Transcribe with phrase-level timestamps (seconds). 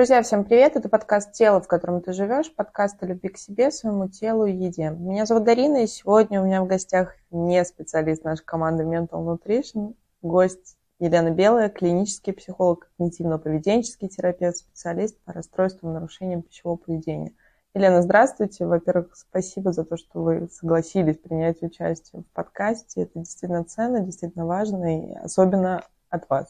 [0.00, 0.76] Друзья, всем привет!
[0.76, 4.52] Это подкаст «Тело, в котором ты живешь», подкаст о любви к себе, своему телу и
[4.52, 4.88] еде.
[4.88, 9.94] Меня зовут Дарина, и сегодня у меня в гостях не специалист нашей команды Mental Nutrition,
[10.22, 17.34] гость Елена Белая, клинический психолог, когнитивно-поведенческий терапевт, специалист по расстройствам и нарушениям пищевого поведения.
[17.74, 18.64] Елена, здравствуйте.
[18.64, 23.02] Во-первых, спасибо за то, что вы согласились принять участие в подкасте.
[23.02, 26.46] Это действительно ценно, действительно важно, и особенно от вас.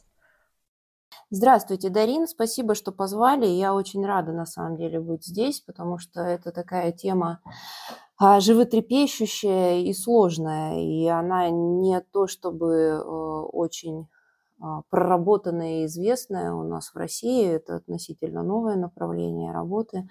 [1.33, 2.27] Здравствуйте, Дарин.
[2.27, 3.47] Спасибо, что позвали.
[3.47, 7.41] Я очень рада, на самом деле, быть здесь, потому что это такая тема
[8.19, 10.81] а, животрепещущая и сложная.
[10.81, 14.09] И она не то, чтобы э, очень
[14.61, 17.47] а, проработанная и известная у нас в России.
[17.47, 20.09] Это относительно новое направление работы.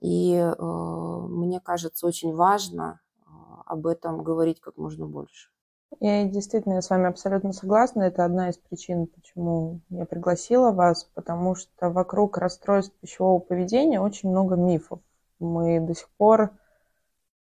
[0.00, 5.50] И э, мне кажется, очень важно а, об этом говорить как можно больше.
[5.98, 8.02] Я действительно с вами абсолютно согласна.
[8.02, 14.30] Это одна из причин, почему я пригласила вас, потому что вокруг расстройств пищевого поведения очень
[14.30, 15.00] много мифов.
[15.40, 16.50] Мы до сих пор,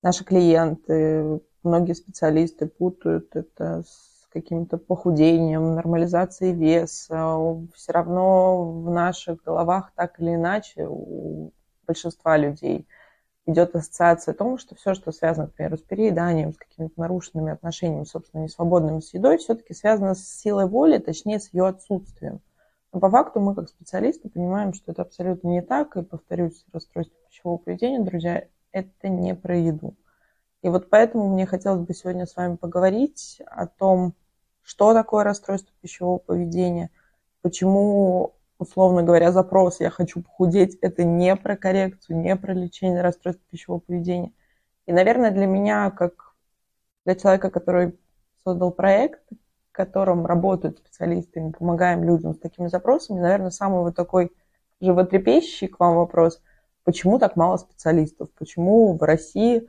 [0.03, 7.39] наши клиенты, многие специалисты путают это с каким-то похудением, нормализацией веса.
[7.75, 11.53] Все равно в наших головах так или иначе у
[11.87, 12.87] большинства людей–
[13.47, 18.05] идет ассоциация о том, что все, что связано, например, с перееданием, с какими-то нарушенными отношениями,
[18.05, 22.41] собственно, несвободными с едой, все-таки связано с силой воли, точнее, с ее отсутствием.
[22.93, 25.97] Но по факту мы, как специалисты, понимаем, что это абсолютно не так.
[25.97, 29.95] И, повторюсь, расстройство пищевого поведения, друзья, это не про еду.
[30.63, 34.15] И вот поэтому мне хотелось бы сегодня с вами поговорить о том,
[34.63, 36.91] что такое расстройство пищевого поведения,
[37.43, 43.43] почему условно говоря, запрос «я хочу похудеть»– это не про коррекцию, не про лечение расстройств
[43.51, 44.33] пищевого поведения.
[44.87, 46.35] И, наверное, для меня, как
[47.05, 47.99] для человека, который
[48.45, 53.97] создал проект, в котором работают специалисты, мы помогаем людям с такими запросами, наверное, самый вот
[53.97, 54.33] такой
[54.81, 56.43] животрепещущий к вам вопрос–
[56.85, 58.29] почему так мало специалистов?
[58.39, 59.69] Почему в России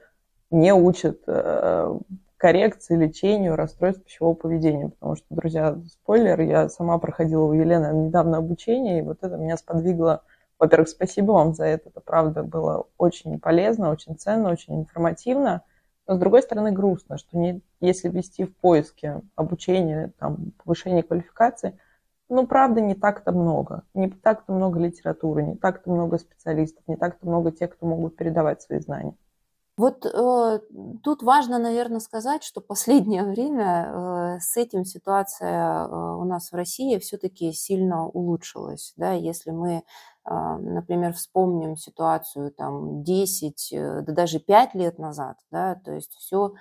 [0.51, 1.99] не учат э,
[2.37, 4.89] коррекции, лечению расстройств пищевого поведения.
[4.89, 9.57] Потому что, друзья, спойлер, я сама проходила у Елены недавно обучение, и вот это меня
[9.57, 10.23] сподвигло.
[10.59, 11.89] Во-первых, спасибо вам за это.
[11.89, 15.63] Это, правда, было очень полезно, очень ценно, очень информативно.
[16.07, 21.77] Но, с другой стороны, грустно, что не, если вести в поиске обучения, там, повышения квалификации,
[22.29, 23.83] ну, правда, не так-то много.
[23.93, 28.61] Не так-то много литературы, не так-то много специалистов, не так-то много тех, кто могут передавать
[28.61, 29.15] свои знания.
[29.77, 30.59] Вот э,
[31.03, 36.55] тут важно, наверное, сказать, что последнее время э, с этим ситуация э, у нас в
[36.55, 38.93] России все-таки сильно улучшилась.
[38.95, 39.11] Да?
[39.11, 39.83] Если мы,
[40.27, 46.53] например, вспомним ситуацию там 10, э, да даже 5 лет назад, да, то есть все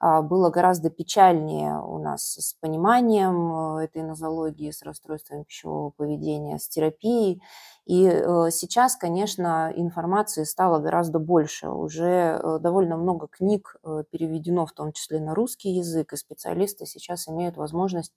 [0.00, 6.58] а, было гораздо печальнее у нас с пониманием э, этой нозологии, с расстройством пищевого поведения,
[6.58, 7.40] с терапией.
[7.86, 11.68] И э, сейчас, конечно, информации стало гораздо больше.
[11.68, 13.76] Уже довольно много книг
[14.10, 18.12] переведено, в том числе на русский язык, и специалисты сейчас имеют возможность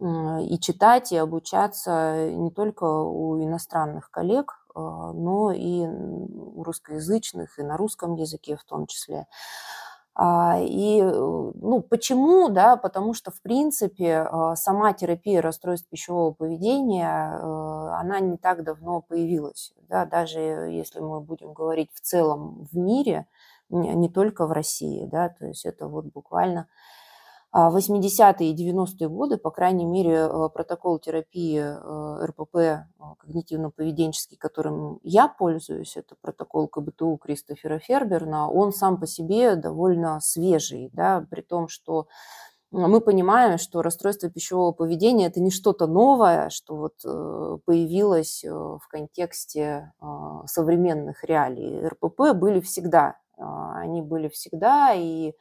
[0.00, 7.76] и читать, и обучаться не только у иностранных коллег, но и у русскоязычных, и на
[7.76, 9.26] русском языке в том числе.
[10.14, 12.48] А, и ну, почему?
[12.50, 18.64] Да, потому что, в принципе, а, сама терапия расстройств пищевого поведения, э, она не так
[18.64, 19.72] давно появилась.
[19.88, 23.26] Да, даже если мы будем говорить в целом в мире,
[23.70, 26.66] не только в России, да, то есть это вот буквально
[27.52, 32.84] 80-е и 90-е годы, по крайней мере, э, протокол терапии э, РПП э,
[33.18, 40.90] когнитивно-поведенческий, которым я пользуюсь, это протокол КБТУ Кристофера Ферберна, он сам по себе довольно свежий,
[40.92, 42.06] да, при том, что
[42.70, 47.02] мы понимаем, что расстройство пищевого поведения это не что-то новое, что вот
[47.64, 49.92] появилось в контексте
[50.46, 51.84] современных реалий.
[51.84, 55.34] РПП были всегда, они были всегда, и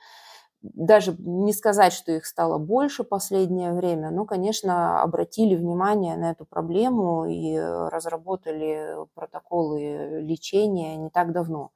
[0.62, 6.46] даже не сказать, что их стало больше последнее время, но, конечно, обратили внимание на эту
[6.46, 11.72] проблему и разработали протоколы лечения не так давно.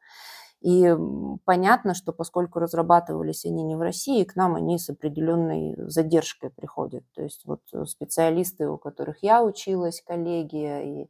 [0.61, 0.95] И
[1.45, 7.03] понятно, что поскольку разрабатывались они не в России, к нам они с определенной задержкой приходят.
[7.15, 11.09] То есть вот специалисты, у которых я училась, коллеги, и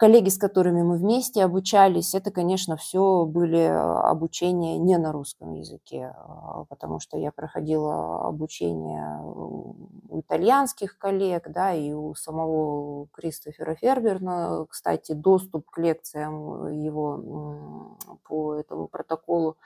[0.00, 5.52] коллеги, с которыми мы вместе обучались, это, конечно, все были а, обучения не на русском
[5.52, 9.76] языке, а, потому что я проходила обучение у
[10.20, 18.88] итальянских коллег, да, и у самого Кристофера Ферберна, кстати, доступ к лекциям его по этому
[18.88, 19.58] протоколу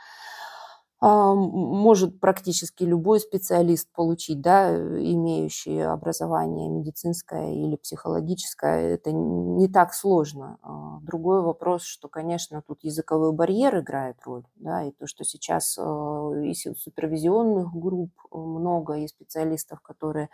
[1.07, 8.95] может практически любой специалист получить, да, имеющий образование медицинское или психологическое.
[8.95, 10.59] Это не так сложно.
[10.63, 15.77] А, другой вопрос, что, конечно, тут языковой барьер играет роль, да, и то, что сейчас
[15.79, 20.31] и супервизионных групп много, и специалистов, которые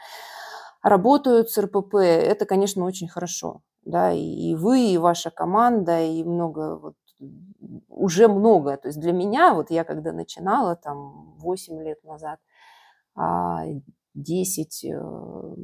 [0.83, 3.63] работают с РПП, это, конечно, очень хорошо.
[3.85, 6.95] Да, и вы, и ваша команда, и много вот
[7.89, 8.77] уже много.
[8.77, 12.41] То есть для меня, вот я когда начинала там 8 лет назад,
[14.15, 15.55] 10 а, э,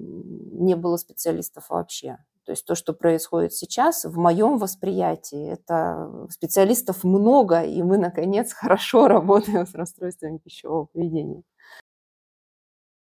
[0.52, 2.18] не было специалистов вообще.
[2.44, 8.52] То есть то, что происходит сейчас, в моем восприятии, это специалистов много, и мы, наконец,
[8.54, 11.42] хорошо работаем с расстройствами пищевого поведения.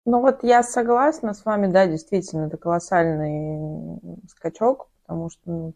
[0.07, 5.75] Ну вот я согласна с вами, да, действительно, это колоссальный скачок, потому что ну,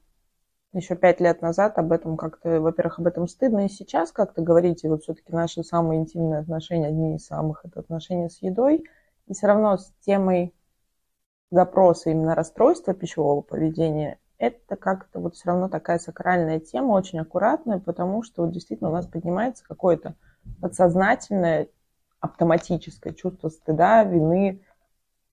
[0.72, 4.84] еще пять лет назад об этом как-то, во-первых, об этом стыдно и сейчас как-то говорить,
[4.84, 8.84] и вот все-таки наши самые интимные отношения, одни из самых, это отношения с едой,
[9.26, 10.54] и все равно с темой
[11.50, 17.78] запроса именно расстройства пищевого поведения, это как-то вот все равно такая сакральная тема, очень аккуратная,
[17.78, 20.14] потому что вот действительно у нас поднимается какое-то
[20.60, 21.68] подсознательное,
[22.20, 24.62] автоматическое чувство стыда, вины,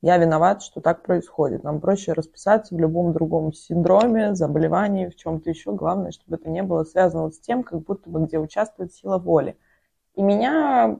[0.01, 1.63] я виноват, что так происходит.
[1.63, 5.71] Нам проще расписаться в любом другом синдроме, заболевании, в чем-то еще.
[5.73, 9.57] Главное, чтобы это не было связано с тем, как будто бы где участвует сила воли.
[10.15, 10.99] И меня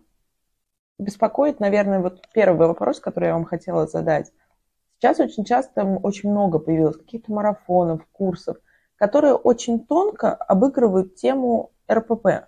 [0.98, 4.32] беспокоит, наверное, вот первый вопрос, который я вам хотела задать.
[4.98, 8.58] Сейчас очень часто, очень много появилось каких-то марафонов, курсов,
[8.96, 12.48] которые очень тонко обыгрывают тему РПП.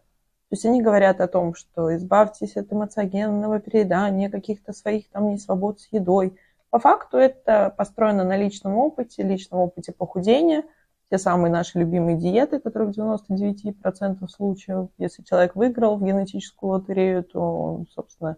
[0.50, 5.80] То есть они говорят о том, что избавьтесь от эмоциогенного переедания, каких-то своих там несвобод
[5.80, 6.40] с едой.
[6.72, 10.64] По факту это построено на личном опыте, личном опыте похудения,
[11.12, 17.24] те самые наши любимые диеты, которые в 99% случаев, если человек выиграл в генетическую лотерею,
[17.24, 18.38] то он, собственно,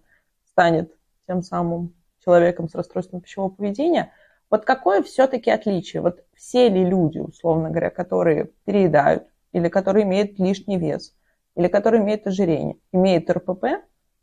[0.49, 0.93] станет
[1.27, 4.11] тем самым человеком с расстройством пищевого поведения.
[4.49, 6.01] Вот какое все-таки отличие?
[6.01, 11.15] Вот все ли люди, условно говоря, которые переедают или которые имеют лишний вес–
[11.55, 13.65] или который имеет ожирение, имеет РПП,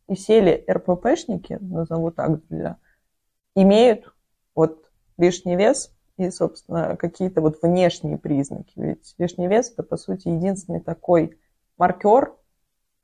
[0.08, 2.76] и все ли РППшники, назову так, для,
[3.54, 4.14] имеют
[4.54, 8.72] вот лишний вес и, собственно, какие-то вот внешние признаки.
[8.76, 11.38] Ведь лишний вес– это, по сути, единственный такой
[11.76, 12.34] маркер,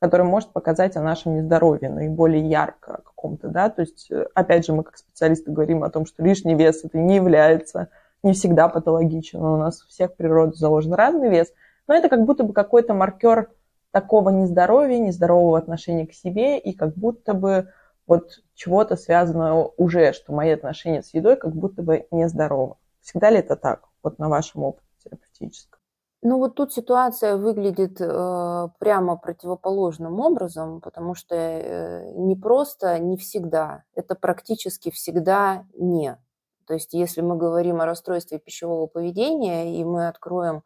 [0.01, 4.83] который может показать о нашем нездоровье наиболее ярко каком-то, да, то есть, опять же, мы
[4.83, 7.89] как специалисты говорим о том, что лишний вес это не является
[8.23, 11.53] не всегда патологичен, у нас у всех природы заложен разный вес,
[11.87, 13.51] но это как будто бы какой-то маркер
[13.95, 17.69] такого нездоровья, нездорового отношения к себе, и как будто бы
[18.09, 22.75] вот чего-то связанного уже, что мои отношения с едой как будто бы нездоровы.
[23.01, 25.79] Всегда ли это так, вот на вашем опыте терапевтическом?
[26.23, 33.17] Ну вот тут ситуация выглядит э, прямо противоположным образом, потому что э, не просто, не
[33.17, 36.19] всегда, это практически всегда не.
[36.67, 40.65] То есть если мы говорим о расстройстве пищевого поведения, и мы откроем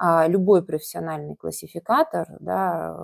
[0.00, 2.96] любой профессиональный классификатор, да,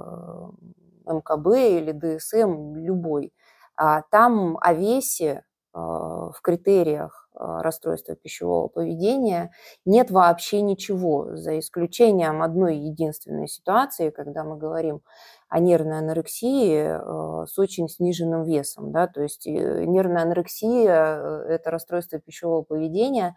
[1.06, 3.32] э, МКБ или ДСМ, любой,
[3.76, 9.52] а там о весе э, в критериях э, расстройства пищевого поведения
[9.84, 15.02] нет вообще ничего, за исключением одной единственной ситуации, когда мы говорим
[15.48, 18.92] о нервной анорексии с очень сниженным весом.
[18.92, 19.06] Да?
[19.06, 23.36] То есть нервная анорексия– это расстройство пищевого поведения,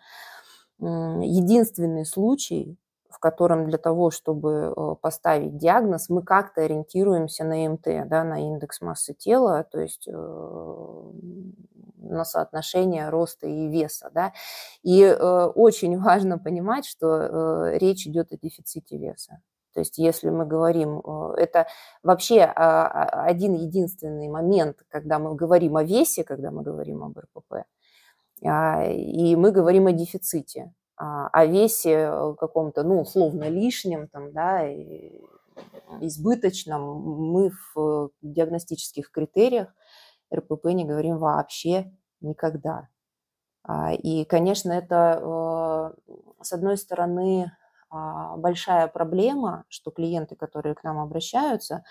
[0.79, 2.77] единственный случай,
[3.23, 8.81] котором для того, чтобы э, поставить диагноз, мы как-то ориентируемся на МТ, да, на индекс
[8.81, 11.11] массы тела, то есть э,
[11.99, 14.11] на соотношение роста и веса.
[14.13, 14.33] Да.
[14.83, 19.39] И э, очень важно понимать, что речь идет о дефиците веса.
[19.73, 20.99] То есть если мы говорим,
[21.35, 21.65] это
[22.03, 27.17] вообще а, а, один единственный момент, когда мы говорим о весе, когда мы говорим об
[27.17, 27.65] РПП,
[28.45, 30.73] а, и мы говорим о дефиците.
[30.95, 34.67] А, о весе э, каком-то, ну, условно лишнем, там, да,
[36.01, 39.69] избыточном, мы в диагностических критериях
[40.33, 42.89] РПП не говорим вообще никогда.
[43.63, 47.51] А, и, конечно, это, э, с одной стороны,
[47.89, 51.83] а, большая проблема, что клиенты, которые к нам обращаются,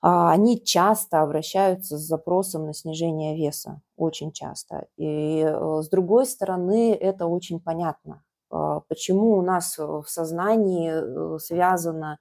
[0.00, 4.86] они часто обращаются с запросом на снижение веса, очень часто.
[4.96, 11.38] И э, с другой стороны, это очень понятно, а, почему у нас в сознании э,
[11.38, 12.18] связано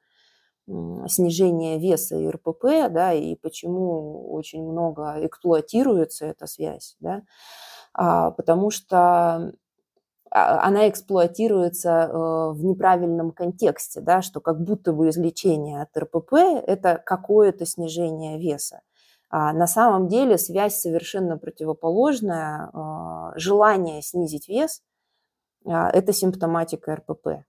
[1.07, 7.21] снижение веса и РПП, да, и почему очень много эксплуатируется эта связь, да,
[7.93, 9.51] а, потому что а,
[10.37, 16.33] она эксплуатируется э, в неправильном контексте, да, что как будто бы излечение от РПП–
[16.67, 18.81] это какое-то снижение веса.
[19.29, 22.69] А на самом деле связь совершенно противоположная.
[22.73, 24.81] А, желание снизить вес–
[25.65, 27.45] это симптоматика РПП.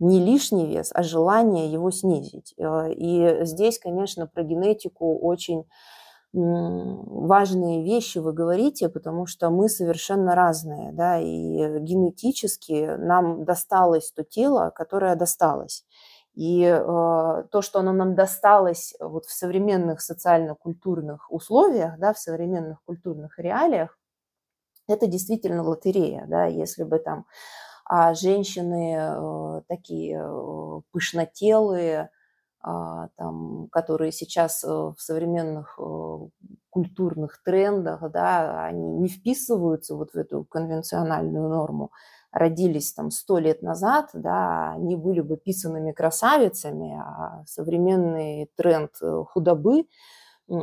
[0.00, 2.56] Не лишний вес, а желание его снизить.
[2.58, 5.64] И здесь, конечно, про генетику очень
[6.34, 14.24] важные вещи вы говорите, потому что мы совершенно разные, да, и генетически нам досталось то
[14.24, 15.84] тело, которое досталось.
[16.34, 22.82] И э, то, что оно нам досталось вот в современных социально-культурных условиях, да, в современных
[22.84, 23.96] культурных реалиях,
[24.88, 27.26] это действительно лотерея, да, если бы там
[27.86, 32.10] а женщины э, такие э, пышнотелые,
[33.16, 36.18] там, которые сейчас э, в современных э,
[36.70, 41.90] культурных трендах, да, они не вписываются вот в эту конвенциональную норму,
[42.32, 49.24] родились там сто лет назад, да, они были бы писанными красавицами, а современный тренд э,
[49.28, 49.84] худобы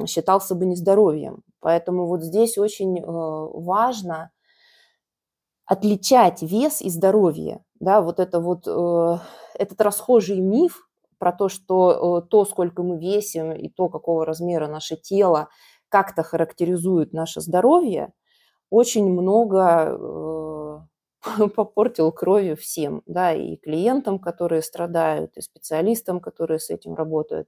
[0.07, 1.43] считался бы нездоровьем.
[1.59, 4.31] Поэтому вот здесь очень важно
[5.65, 7.63] отличать вес и здоровье.
[7.79, 10.87] Да, вот это вот этот расхожий миф,
[11.21, 15.49] про то, что э, то, сколько мы весим и то, какого размера наше тело
[15.87, 18.11] как-то характеризует наше здоровье,
[18.71, 19.97] очень много
[21.21, 27.47] э, попортил кровью всем, да, и клиентам, которые страдают, и специалистам, которые с этим работают.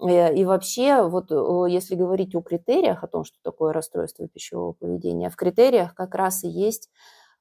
[0.00, 1.32] Э, и вообще, вот
[1.68, 6.44] если говорить о критериях, о том, что такое расстройство пищевого поведения, в критериях как раз
[6.44, 6.88] и есть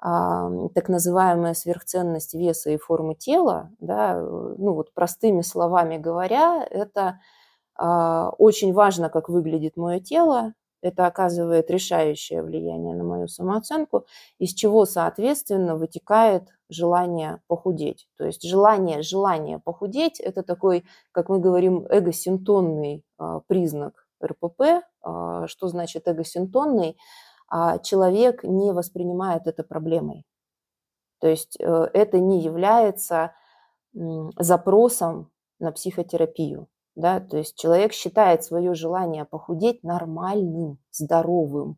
[0.01, 7.20] так называемая сверхценность веса и формы тела, да, ну вот простыми словами говоря, это
[7.75, 14.05] а, очень важно, как выглядит мое тело, это оказывает решающее влияние на мою самооценку,
[14.39, 18.08] из чего, соответственно, вытекает желание похудеть.
[18.17, 24.84] То есть желание, желание похудеть– это такой, как мы говорим, эгосинтонный а, признак РПП.
[25.03, 26.98] А, что значит эгосинтонный?
[27.53, 30.25] А человек не воспринимает это проблемой.
[31.20, 33.34] То есть э, это не является
[34.38, 35.29] запросом
[35.60, 36.70] на психотерапию.
[36.96, 37.20] Да?
[37.20, 41.77] То есть человек считает свое желание похудеть нормальным, здоровым.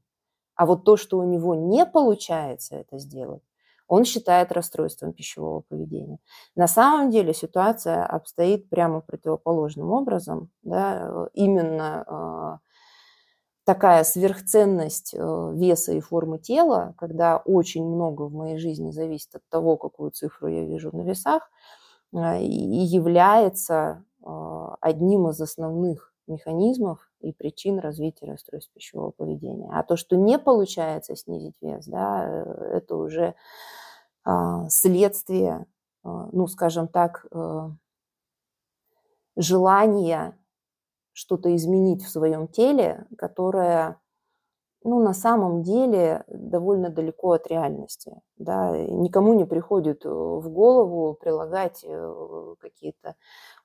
[0.56, 3.42] А вот то, что у него не получается это сделать,
[3.88, 6.20] он считает расстройством пищевого поведения.
[6.56, 10.52] На самом деле ситуация обстоит прямо противоположным образом.
[10.62, 11.28] Да?
[11.34, 12.60] Именно а,
[13.66, 19.42] такая сверхценность э, веса и формы тела, когда очень много в моей жизни зависит от
[19.50, 21.50] того, какую цифру я вижу на весах,
[22.14, 29.70] э, и является э, одним из основных механизмов и причин развития расстройств пищевого поведения.
[29.74, 33.36] А то, что не получается снизить вес, да, это уже
[34.24, 35.66] а, следствие,
[36.06, 37.26] ну, скажем так,
[39.36, 40.38] желания
[41.14, 44.00] что-то изменить в своем теле, которое
[44.86, 48.20] ну, на самом деле довольно далеко от реальности.
[48.38, 48.78] Да?
[48.78, 53.16] Никому не приходит э, в голову прилагать э, какие-то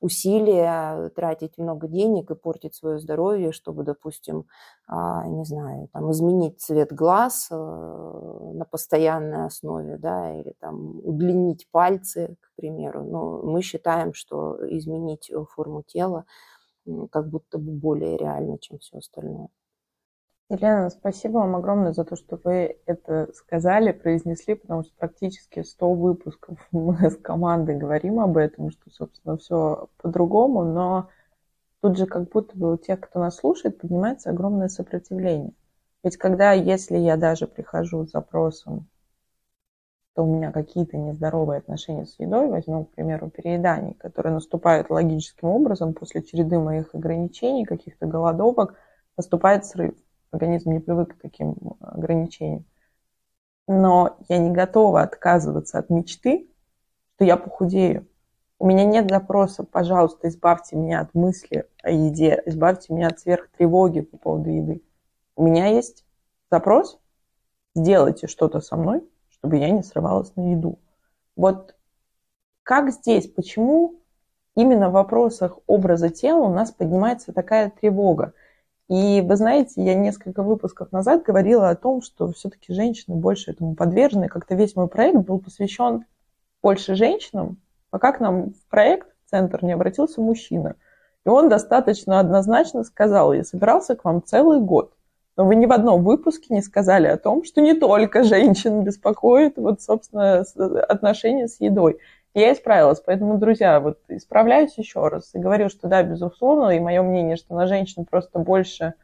[0.00, 4.46] усилия, тратить много денег и портить свое здоровье, чтобы, допустим,
[4.86, 11.68] а, не знаю, там, изменить цвет глаз э, на постоянной основе, да, или там удлинить
[11.70, 13.02] пальцы, к примеру.
[13.02, 16.26] Но мы считаем, что изменить форму тела
[17.10, 19.48] как будто бы более реально, чем все остальное.
[20.50, 25.92] Елена, спасибо вам огромное за то, что вы это сказали, произнесли, потому что практически 100
[25.92, 31.10] выпусков мы с командой говорим об этом, что, собственно, все по-другому, но
[31.82, 35.52] тут же как будто бы у тех, кто нас слушает, поднимается огромное сопротивление.
[36.02, 38.88] Ведь когда, если я даже прихожу с запросом
[40.18, 45.46] что у меня какие-то нездоровые отношения с едой, возьмем, к примеру, переедание, которые наступают логическим
[45.46, 48.74] образом после череды моих ограничений, каких-то голодовок,
[49.16, 49.94] наступает срыв.
[50.32, 52.64] Организм не привык к таким ограничениям.
[53.68, 56.50] Но я не готова отказываться от мечты,
[57.14, 58.08] что я похудею.
[58.58, 64.00] У меня нет запроса, пожалуйста, избавьте меня от мысли о еде, избавьте меня от сверхтревоги
[64.00, 64.82] по поводу еды.
[65.36, 66.04] У меня есть
[66.50, 66.98] запрос,
[67.76, 69.07] сделайте что-то со мной,
[69.38, 70.78] чтобы я не срывалась на еду.
[71.36, 71.74] Вот
[72.62, 73.94] как здесь, почему
[74.54, 78.34] именно в вопросах образа тела у нас поднимается такая тревога?
[78.88, 83.74] И вы знаете, я несколько выпусков назад говорила о том, что все-таки женщины больше этому
[83.74, 84.28] подвержены.
[84.28, 86.04] Как-то весь мой проект был посвящен
[86.62, 87.58] больше женщинам,
[87.90, 90.76] пока к нам в проект, в центр, не обратился мужчина.
[91.24, 94.94] И он достаточно однозначно сказал, я собирался к вам целый год.
[95.38, 99.56] Но вы ни в одном выпуске не сказали о том, что не только женщин беспокоит
[99.56, 100.40] вот, собственно,
[100.88, 102.00] отношения с едой.
[102.34, 103.00] я исправилась.
[103.00, 107.54] Поэтому, друзья, вот исправляюсь еще раз и говорю, что да, безусловно, и мое мнение, что
[107.54, 108.94] на женщин просто больше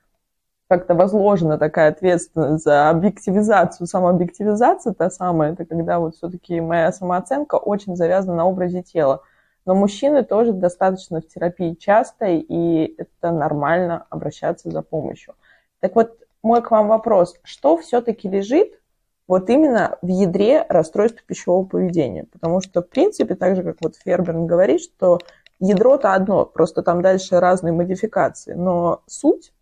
[0.67, 7.55] как-то возложена такая ответственность за объективизацию, самообъективизацию та самая, это когда вот все-таки моя самооценка
[7.55, 9.23] очень завязана на образе тела.
[9.67, 15.35] Но мужчины тоже достаточно в терапии часто, и это нормально обращаться за помощью.
[15.79, 18.81] Так вот, мой к вам вопрос, что все-таки лежит
[19.27, 22.25] вот именно в ядре расстройства пищевого поведения?
[22.31, 25.19] Потому что, в принципе, так же, как вот Ферберн говорит, что
[25.59, 29.53] ядро-то одно, просто там дальше разные модификации, но суть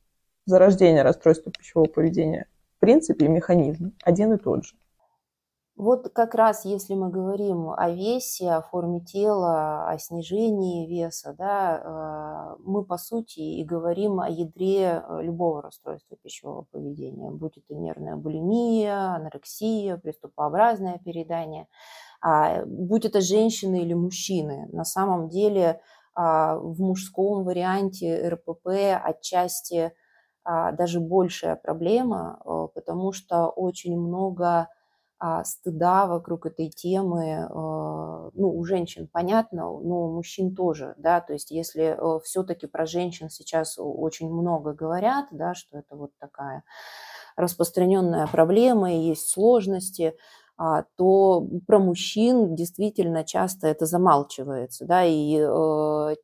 [0.45, 2.47] зарождения расстройства пищевого поведения
[2.77, 4.75] в принципе механизм один и тот же.
[5.83, 12.55] Вот как раз если мы говорим о весе, о форме тела, о снижении веса, да,
[12.55, 17.75] э, мы по сути и говорим о ядре э, любого расстройства пищевого поведения, будь это
[17.75, 21.67] нервная булимия, анорексия, приступообразное передание,
[22.21, 24.69] а, будь это женщины или мужчины.
[24.71, 25.81] На самом деле
[26.15, 28.69] а, в мужском варианте РПП
[29.03, 29.93] отчасти
[30.45, 34.69] а, даже большая проблема, э, потому что очень много
[35.45, 41.33] стыда вокруг этой темы, э, ну, у женщин понятно, но у мужчин тоже, да, то
[41.33, 46.65] есть если э, все-таки про женщин сейчас очень много говорят, да, что это вот такая
[47.37, 50.15] распространенная проблема и есть сложности,
[50.59, 55.37] а, то про мужчин действительно часто это замалчивается, да, и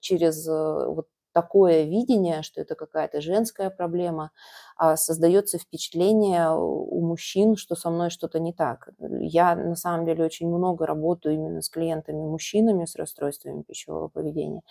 [0.00, 1.06] через вот
[1.38, 4.32] такое видение, что это какая-то женская проблема,
[4.76, 8.88] а создается впечатление у мужчин, что со мной что-то не так.
[9.20, 14.62] Я на самом деле очень много работаю именно с клиентами-мужчинами с расстройствами пищевого поведения.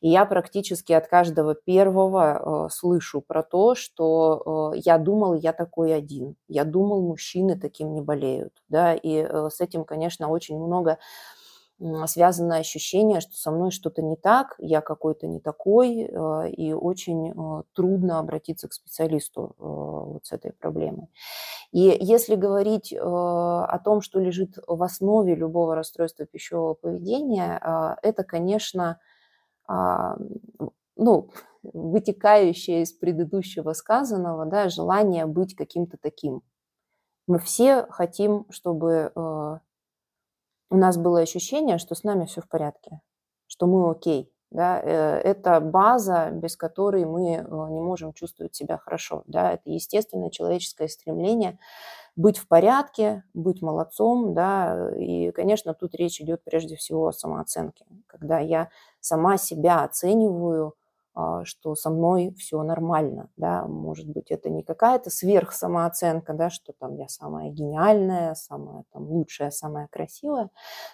[0.00, 5.52] И я практически от каждого первого э, слышу про то, что э, я думал, я
[5.52, 6.34] такой один.
[6.48, 8.52] Я думал, мужчины таким не болеют.
[8.68, 8.94] Да?
[8.94, 10.98] И э, с этим, конечно, очень много
[12.06, 17.30] связано ощущение, что со мной что-то не так, я какой-то не такой, э, и очень
[17.30, 21.08] э, трудно обратиться к специалисту э, вот с этой проблемой.
[21.70, 28.98] И если говорить о том, что лежит в основе любого расстройства пищевого поведения, это, конечно,
[29.66, 30.16] а,
[30.96, 31.30] ну,
[31.62, 36.40] вытекающее из предыдущего сказанного, да, желание быть каким-то таким.
[37.26, 39.60] Мы все хотим, чтобы
[40.70, 43.00] у нас было ощущение, что с нами все в порядке,
[43.46, 44.32] что мы окей.
[44.50, 49.22] Да, э, это база, без которой мы э, не можем чувствовать себя хорошо.
[49.26, 51.58] Да, это естественное человеческое стремление
[52.16, 54.34] быть в порядке, быть молодцом.
[54.34, 57.86] Да, и, конечно, тут речь идет прежде всего о самооценке.
[58.06, 60.74] Когда я сама себя оцениваю
[61.44, 66.96] что со мной все нормально, да, может быть, это не какая-то сверхсамооценка, да, что там
[66.96, 70.50] я самая гениальная, самая там лучшая, самая красивая,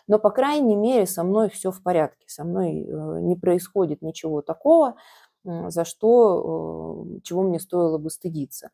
[0.06, 4.42] но, по крайней мере, со мной все в порядке, со мной э, не происходит ничего
[4.42, 4.96] такого,
[5.44, 8.70] за что, э, чего мне стоило бы стыдиться.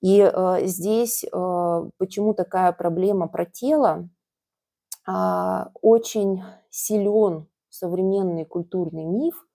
[0.00, 1.24] И э, здесь
[1.98, 4.08] почему такая проблема про тело,
[5.10, 9.47] а, очень силен современный культурный миф,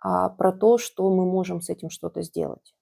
[0.00, 2.74] а, про то, что мы можем с этим что-то сделать.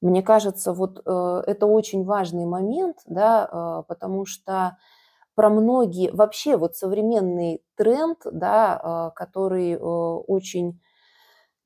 [0.00, 4.78] Мне кажется, вот э, это очень важный момент, да, э, потому что
[5.34, 10.80] про многие, вообще вот современный тренд, да, э, который очень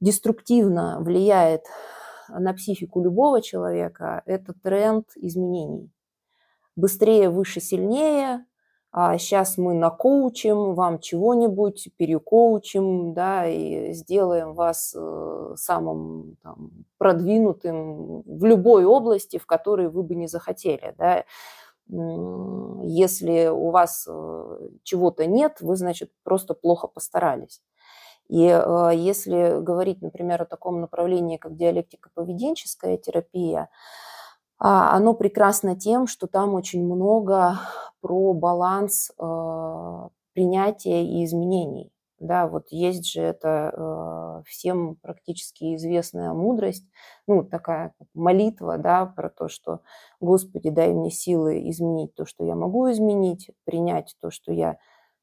[0.00, 1.64] деструктивно влияет
[2.28, 5.92] на психику любого человека, это тренд изменений.
[6.74, 8.44] Быстрее, выше, сильнее,
[8.96, 18.22] а сейчас мы накоучим вам чего-нибудь, перекоучим, да, и сделаем вас э, самым там, продвинутым
[18.22, 21.24] в любой области, в которой вы бы не захотели, да.
[21.88, 27.62] Если у вас э, чего-то нет, вы, значит, просто плохо постарались.
[28.28, 33.68] И э, если говорить, например, о таком направлении, как диалектико-поведенческая терапия, а,
[34.68, 37.58] оно прекрасно тем, что там очень много
[38.00, 41.90] про баланс э, принятия и изменений.
[42.20, 46.86] Да, вот есть же это э, всем практически известная мудрость,
[47.26, 49.80] ну, такая молитва, да, про то, что
[50.20, 54.78] Господи, дай мне силы изменить то, что я могу изменить, принять то, что я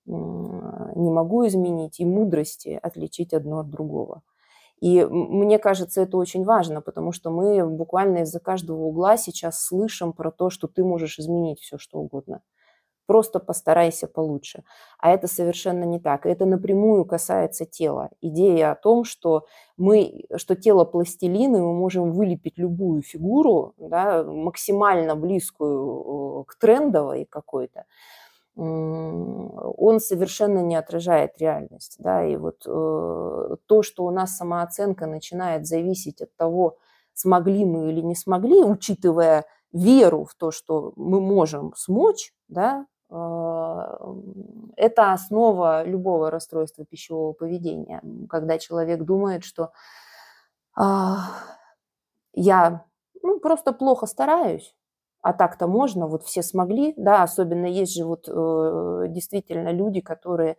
[0.05, 4.21] не могу изменить, и мудрости отличить одно от другого.
[4.81, 10.11] И мне кажется, это очень важно, потому что мы буквально из-за каждого угла сейчас слышим
[10.11, 12.41] про то, что ты можешь изменить все, что угодно.
[13.05, 14.63] Просто постарайся получше.
[14.97, 16.25] А это совершенно не так.
[16.25, 18.09] Это напрямую касается тела.
[18.21, 19.45] Идея о том, что,
[19.77, 27.25] мы, что тело пластилин, и мы можем вылепить любую фигуру, да, максимально близкую к трендовой
[27.25, 27.85] какой-то,
[28.55, 31.95] он совершенно не отражает реальность.
[31.99, 32.25] Да?
[32.25, 36.77] И вот э, то, что у нас самооценка начинает зависеть от того,
[37.13, 43.99] смогли мы или не смогли, учитывая веру в то, что мы можем смочь, да, а,
[44.77, 49.71] это основа любого расстройства пищевого поведения, когда человек думает, что
[50.75, 51.17] а,
[52.33, 52.85] я
[53.21, 54.73] ну, просто плохо стараюсь,
[55.21, 60.57] а так-то можно, вот все смогли, да, особенно есть же вот э, действительно люди, которые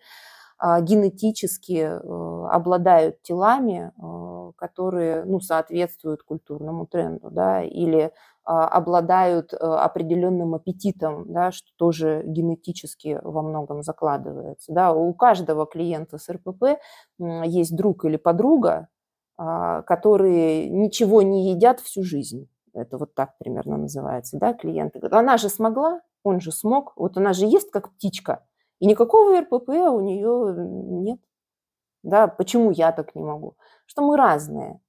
[0.64, 8.12] а, генетически э, обладают телами, э, которые ну, соответствуют культурному тренду, да, или
[8.44, 14.72] а, обладают э, определенным аппетитом, да, что тоже генетически во многом закладывается.
[14.72, 14.92] Да.
[14.92, 16.78] У каждого клиента с РПП
[17.18, 18.86] есть друг или подруга,
[19.36, 22.48] а, которые ничего не едят всю жизнь.
[22.74, 25.00] Это вот так примерно называется, да, клиенты.
[25.10, 28.46] Она же смогла, он же смог, вот она же ест как птичка,
[28.78, 31.20] и никакого РПП у нее нет.
[32.02, 33.56] Да, почему я так не могу?
[33.86, 34.80] Что мы разные.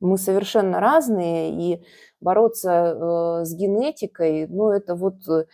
[0.00, 1.84] Мы совершенно разные, и
[2.20, 5.46] бороться э, с генетикой, ну, это вот э,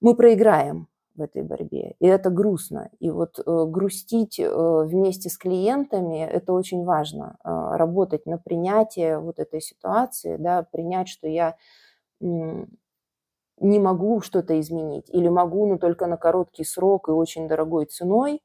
[0.00, 2.90] мы проиграем в этой борьбе, и это грустно.
[2.98, 4.48] И вот э, грустить э,
[4.84, 7.36] вместе с клиентами– это очень важно.
[7.44, 11.56] Э, работать на принятие вот этой ситуации, да, принять, что я
[13.62, 18.42] не могу что-то изменить или могу, но только на короткий срок и очень дорогой ценой,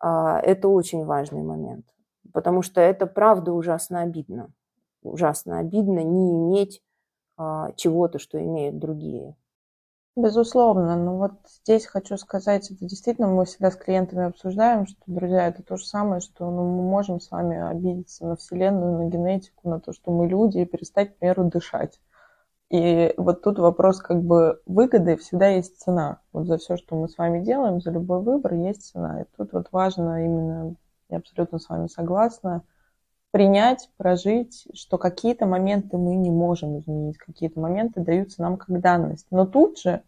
[0.00, 1.86] а, это очень важный момент.
[2.32, 4.52] Потому что это правда ужасно обидно.
[5.02, 6.82] Ужасно обидно не иметь
[7.36, 9.36] а, чего-то, что имеют другие.
[10.18, 15.46] Безусловно, но вот здесь хочу сказать, это действительно мы всегда с клиентами обсуждаем, что, друзья,
[15.46, 19.68] это то же самое, что ну, мы можем с вами обидеться на Вселенную, на генетику,
[19.68, 22.00] на то, что мы люди, и перестать, к примеру, дышать.
[22.70, 26.20] И вот тут вопрос как бы выгоды, всегда есть цена.
[26.32, 29.20] Вот за все, что мы с вами делаем, за любой выбор есть цена.
[29.20, 30.76] И тут вот важно именно,
[31.10, 32.62] я абсолютно с вами согласна,
[33.36, 39.26] принять, прожить, что какие-то моменты мы не можем изменить, какие-то моменты даются нам как данность.
[39.30, 40.02] Но тут же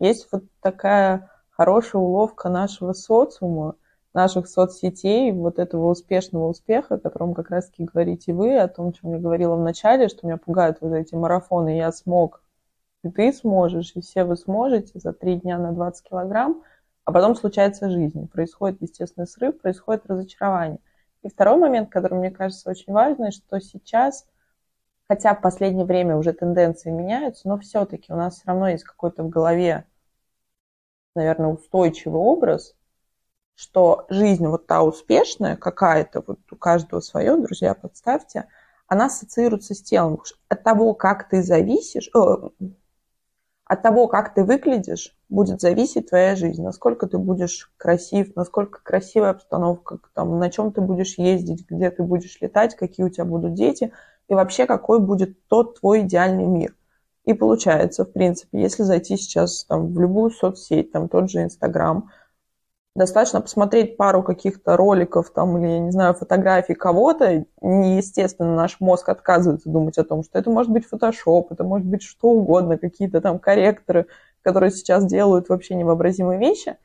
[0.00, 3.74] есть вот такая хорошая уловка нашего социума,
[4.14, 9.12] наших соцсетей, вот этого успешного успеха, о котором как раз-таки говорите вы, о том, чем
[9.12, 12.42] я говорила в начале, что меня пугают вот эти марафоны «я смог»,
[13.04, 16.62] и ты сможешь, и все вы сможете за три дня на 20 килограмм,
[17.04, 20.78] а потом случается жизнь, происходит естественный срыв, происходит разочарование.
[21.22, 24.26] И второй момент, который мне кажется очень важный, что сейчас,
[25.08, 29.22] хотя в последнее время уже тенденции меняются, но все-таки у нас все равно есть какой-то
[29.22, 29.86] в голове,
[31.14, 32.74] наверное, устойчивый образ–
[33.54, 38.48] что жизнь вот та успешная какая-то, вот у каждого свое, друзья, подставьте,
[38.86, 40.20] она ассоциируется с телом.
[40.48, 42.48] От того, как ты зависишь, э,
[43.72, 46.62] от того, как ты выглядишь, будет зависеть твоя жизнь.
[46.62, 52.02] Насколько ты будешь красив, насколько красивая обстановка, там, на чем ты будешь ездить, где ты
[52.02, 53.90] будешь летать, какие у тебя будут дети,
[54.28, 56.76] и вообще какой будет тот твой идеальный мир.
[57.24, 62.10] И получается, в принципе, если зайти сейчас там, в любую соцсеть, там тот же Инстаграм,
[62.94, 69.08] Достаточно посмотреть пару каких-то роликов там, или, я не знаю, фотографий кого-то, неестественно, наш мозг
[69.08, 73.22] отказывается думать о том, что это может быть фотошоп, это может быть что угодно, какие-то
[73.22, 74.08] там корректоры,
[74.42, 76.76] которые сейчас делают вообще невообразимые вещи.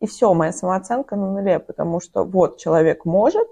[0.00, 3.48] И все, моя самооценка на нуле, потому что вот человек может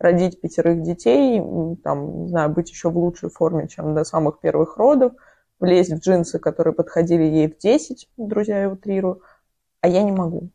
[0.00, 1.40] родить пятерых детей,
[1.84, 5.12] там, не знаю, быть еще в лучшей форме, чем до самых первых родов,
[5.60, 9.22] влезть в джинсы, которые подходили ей в 10, друзья, я утрирую,
[9.82, 10.50] а я не могу.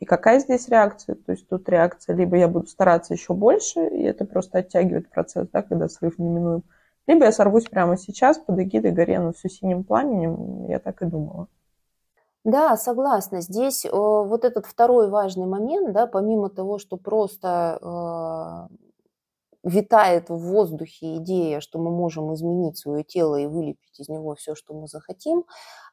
[0.00, 1.16] И какая здесь реакция?
[1.16, 5.48] То есть тут реакция, либо я буду стараться еще больше, и это просто оттягивает процесс,
[5.52, 6.62] да, когда срыв неминуем,
[7.06, 11.48] либо я сорвусь прямо сейчас под эгидой Горена все синим пламенем, я так и думала.
[12.44, 13.40] Да, согласна.
[13.40, 18.74] Здесь э, вот этот второй важный момент, да, помимо того, что просто э,
[19.64, 24.54] витает в воздухе идея, что мы можем изменить свое тело и вылепить из него все,
[24.54, 25.44] что мы захотим,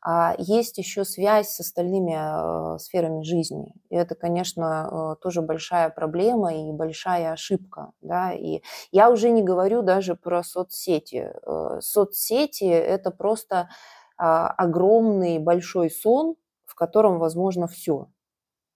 [0.01, 3.73] а есть еще связь с остальными э, сферами жизни.
[3.89, 7.91] И это, конечно, э, тоже большая проблема и большая ошибка.
[8.01, 8.33] Да?
[8.33, 11.31] И я уже не говорю даже про соцсети.
[11.45, 13.69] Э, соцсети– это просто
[14.17, 18.07] а, огромный большой сон, в котором возможно все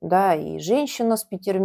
[0.02, 1.58] да, и женщина с, пятер...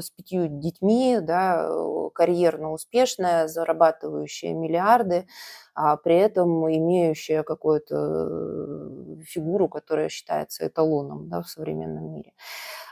[0.00, 1.68] с пятью детьми, да,
[2.14, 5.26] карьерно успешная, зарабатывающая миллиарды,
[5.74, 12.32] а при этом имеющая какую-то э, фигуру, которая считается эталоном да, в современном мире.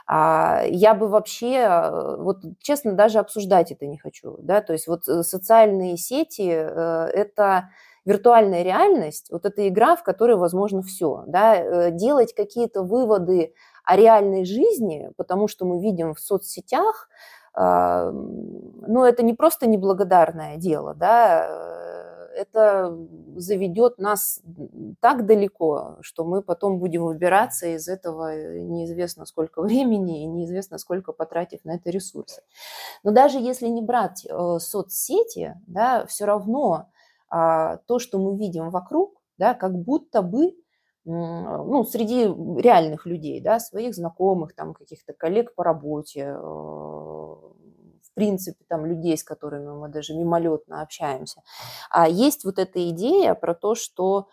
[0.07, 4.37] А я бы вообще, э, вот честно, даже обсуждать это не хочу.
[4.39, 4.61] Да?
[4.61, 7.69] То есть вот э, социальные сети– это
[8.05, 11.25] виртуальная реальность, вот эта игра, в которой возможно все.
[11.27, 11.89] Да?
[11.91, 13.53] Делать какие-то выводы
[13.87, 17.09] о реальной жизни, потому что мы видим в соцсетях,
[17.53, 21.47] а, ну, это не просто неблагодарное дело, да,
[22.35, 22.95] это
[23.37, 24.41] заведет нас
[24.99, 31.13] так далеко, что мы потом будем выбираться из этого неизвестно сколько времени и неизвестно сколько
[31.13, 32.41] потратив на это ресурсы.
[33.03, 36.89] Но даже если не брать э, соцсети, да, все равно
[37.29, 40.55] а, то, что мы видим вокруг, да, как будто бы
[41.09, 42.25] ну, среди
[42.61, 49.17] реальных людей, да, своих знакомых, там, каких-то коллег по работе, э, в принципе, там, людей,
[49.17, 51.41] с которыми мы даже мимолетно общаемся.
[51.89, 54.27] А есть вот эта идея про то, что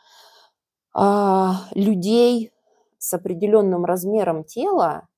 [0.93, 2.53] а, людей
[2.99, 5.09] с определенным размером тела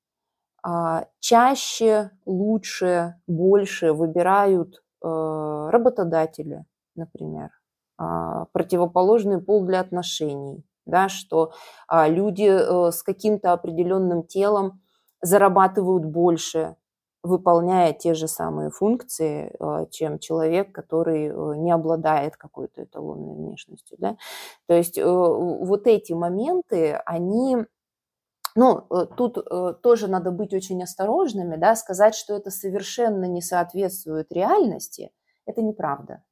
[0.62, 6.64] а, чаще, лучше, больше выбирают а, работодатели,
[6.97, 7.51] например,
[7.99, 11.53] а, противоположный пол для отношений, да, что
[11.88, 14.81] а, люди э, с каким-то определенным телом
[15.20, 16.77] зарабатывают больше,
[17.22, 23.99] выполняя те же самые функции, э, чем человек, который э, не обладает какой-то эталонной внешностью.
[24.01, 24.16] Да?
[24.66, 27.59] То есть вот эти моменты, они
[28.59, 28.87] ну,
[29.18, 29.37] тут
[29.83, 35.12] тоже надо быть очень осторожными, да, сказать, что это совершенно не соответствует реальности,
[35.44, 36.22] это неправда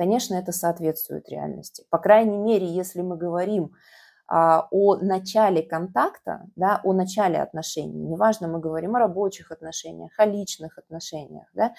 [0.00, 1.84] конечно, это соответствует реальности.
[1.90, 3.74] По крайней мере, если мы говорим
[4.26, 8.00] а, о начале контакта, да, о начале отношений.
[8.06, 11.48] Неважно, мы говорим о рабочих отношениях, о личных отношениях.
[11.52, 11.74] Да.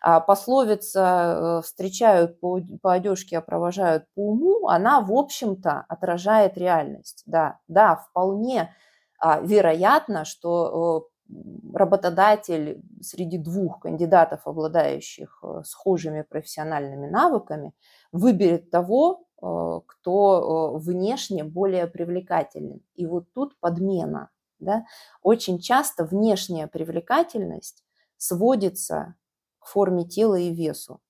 [0.00, 6.56] А пословица э, «встречают по, по одежке, а провожают по уму», она, в общем-то, отражает
[6.56, 7.24] реальность.
[7.26, 8.74] Да, да вполне
[9.18, 11.15] а, вероятно, что э,
[11.74, 17.74] работодатель среди двух кандидатов, обладающих э, схожими профессиональными навыками,
[18.12, 22.80] выберет того, э, кто э, внешне более привлекателен.
[22.94, 24.30] И вот тут подмена.
[24.58, 24.86] Да?
[25.22, 27.84] Очень часто внешняя привлекательность
[28.16, 29.14] сводится
[29.58, 31.00] к форме тела и весу.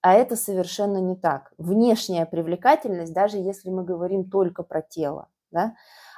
[0.00, 1.52] А это совершенно не так.
[1.58, 5.74] Внешняя привлекательность, даже если мы говорим только про тело, да,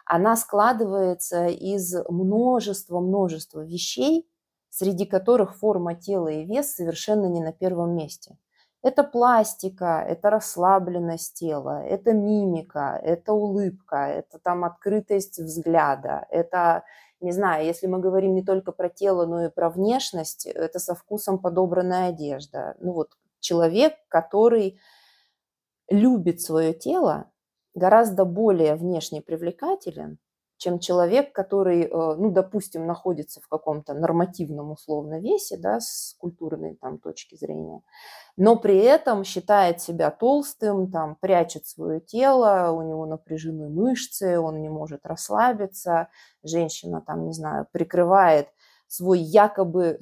[0.07, 4.29] она складывается из множества-множества вещей,
[4.71, 8.37] среди которых форма тела и вес совершенно не на первом месте.
[8.83, 16.85] Это пластика, это расслабленность тела, это мимика, это улыбка, это там открытость взгляда, это,
[17.21, 20.95] не знаю, если мы говорим не только про тело, но и про внешность, это со
[20.95, 22.77] вкусом подобранная одежда.
[22.79, 24.79] Ну вот человек, который
[25.89, 27.31] любит свое тело,
[27.75, 30.19] гораздо более внешне привлекателен,
[30.57, 36.77] чем человек, который, э, ну, допустим, находится в каком-то нормативном условно весе, да, с культурной
[36.77, 37.83] там точки зрения,
[38.37, 44.61] но при этом считает себя толстым, там, прячет свое тело, у него напряжены мышцы, он
[44.63, 46.09] не может расслабиться,
[46.43, 48.49] женщина там, не знаю, прикрывает
[48.89, 49.99] свой якобы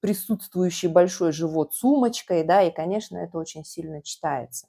[0.00, 4.66] присутствующий большой живот сумочкой, да, и, конечно, это очень сильно читается.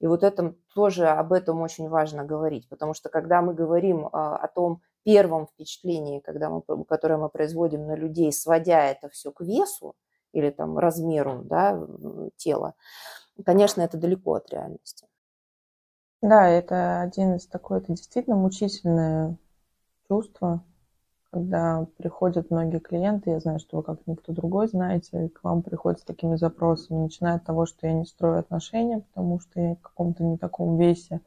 [0.00, 4.36] И вот этом тоже об этом очень важно говорить, потому что когда мы говорим а,
[4.36, 9.40] о том первом впечатлении, когда мы, которое мы производим на людей, сводя это все к
[9.40, 9.96] весу
[10.32, 11.80] или там размеру да,
[12.36, 12.74] тела,
[13.44, 15.06] конечно, это далеко от реальности.
[16.20, 19.36] Да, это один из такой, это действительно мучительное
[20.08, 20.64] чувство,
[21.30, 26.00] когда приходят многие клиенты, я знаю, что вы как никто другой знаете, к вам приходят
[26.00, 29.80] с такими запросами, начиная от того, что я не строю отношения, потому что я в
[29.80, 31.20] каком-то не таком весе,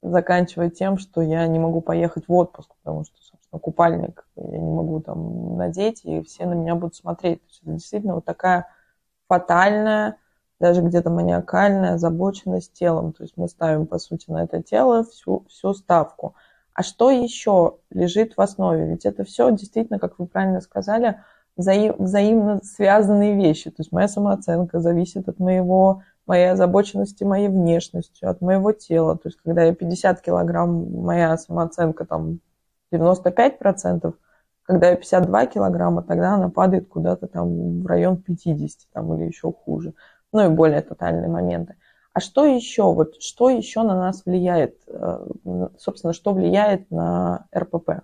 [0.00, 4.70] заканчивая тем, что я не могу поехать в отпуск, потому что, собственно, купальник я не
[4.70, 7.40] могу там надеть, и все на меня будут смотреть.
[7.40, 8.68] То есть это действительно вот такая
[9.28, 10.18] фатальная,
[10.60, 13.12] даже где-то маниакальная озабоченность телом.
[13.12, 16.36] То есть мы ставим, по сути, на это тело всю, всю ставку–
[16.74, 18.88] а что еще лежит в основе?
[18.88, 21.20] Ведь это все действительно, как вы правильно сказали,
[21.56, 23.70] взаим, взаимно связанные вещи.
[23.70, 29.16] То есть моя самооценка зависит от моего, моей озабоченности моей внешностью, от моего тела.
[29.16, 32.40] То есть когда я 50 килограмм, моя самооценка там
[32.92, 34.14] 95%,
[34.62, 39.52] когда я 52 килограмма, тогда она падает куда-то там в район 50 там, или еще
[39.52, 39.94] хуже.
[40.32, 41.76] Ну и более тотальные моменты.
[42.14, 42.82] А что еще?
[42.92, 44.76] Вот что еще на нас влияет?
[44.86, 45.26] Э,
[45.78, 48.02] собственно, что влияет на РПП?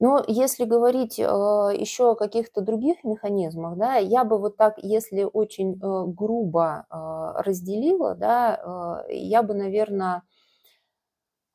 [0.00, 5.22] Ну, если говорить э, еще о каких-то других механизмах, да, я бы вот так, если
[5.24, 10.22] очень э, грубо разделила, да, я бы, наверное,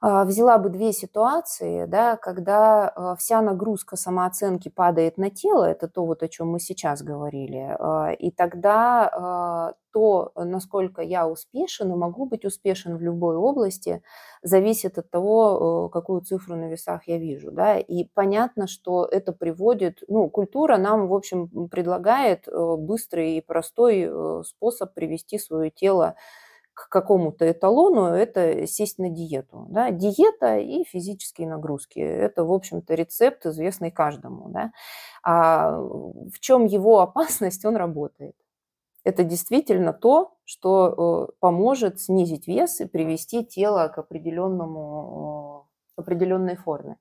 [0.04, 6.06] взяла бы две ситуации, да, когда а, вся нагрузка самооценки падает на тело, это то,
[6.06, 12.26] вот, о чем мы сейчас говорили, а, и тогда то, насколько я успешен и могу
[12.26, 14.02] быть успешен в любой области,
[14.42, 17.52] зависит от того, какую цифру на весах я вижу.
[17.52, 17.78] Да?
[17.78, 24.12] И понятно, что это приводит, ну, культура нам, в общем, предлагает быстрый и простой
[24.44, 26.16] способ привести свое тело
[26.74, 29.68] к какому-то эталону, это сесть на диету.
[29.70, 29.92] Да?
[29.92, 32.00] Диета и физические нагрузки.
[32.00, 34.50] Это, в общем-то, рецепт, известный каждому.
[34.50, 34.72] Да?
[35.24, 38.36] А в чем его опасность, он работает.
[39.04, 46.56] Это действительно то, что э, поможет снизить вес и привести тело к определенному, к определенной
[46.56, 46.98] форме.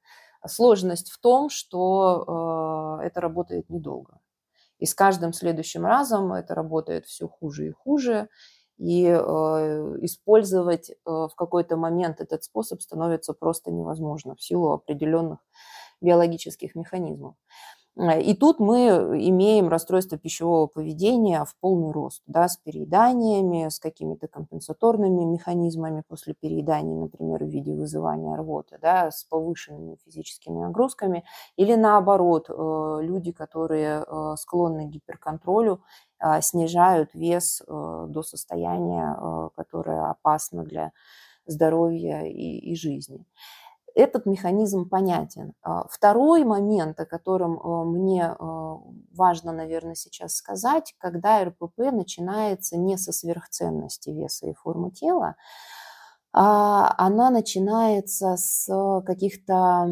[0.47, 4.21] Сложность в том, что э, это работает недолго.
[4.79, 8.29] И с каждым следующим разом это работает все хуже и хуже
[8.79, 9.19] и э,
[10.03, 15.39] использовать э, в какой-то момент этот способ становится просто невозможно в силу определенных
[16.01, 17.37] биологических механизмов.
[17.97, 18.87] Э, и тут мы
[19.29, 26.35] имеем расстройство пищевого поведения в полный рост, да, с перееданиями, с какими-то компенсаторными механизмами после
[26.35, 31.25] переедания, например, в виде вызывания рвоты, да, с повышенными физическими нагрузками,
[31.57, 35.83] или наоборот, э, люди, которые э, склонны к гиперконтролю,
[36.41, 40.93] снижают вес до состояния, которое опасно для
[41.47, 43.27] здоровья и, и жизни
[43.95, 45.55] этот механизм понятен.
[45.63, 48.77] А, второй момент, о котором э, мне э,
[49.15, 55.37] важно, наверное, сейчас сказать, когда РПП начинается не со сверхценности веса и формы тела,
[56.33, 59.89] а она начинается с каких-то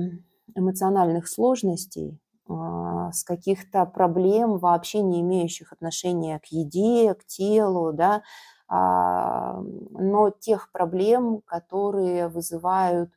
[0.54, 8.22] эмоциональных сложностей, а, с каких-то проблем, вообще не имеющих отношения к еде, к телу, да,
[8.68, 9.60] а,
[9.90, 13.10] но тех проблем, которые вызывают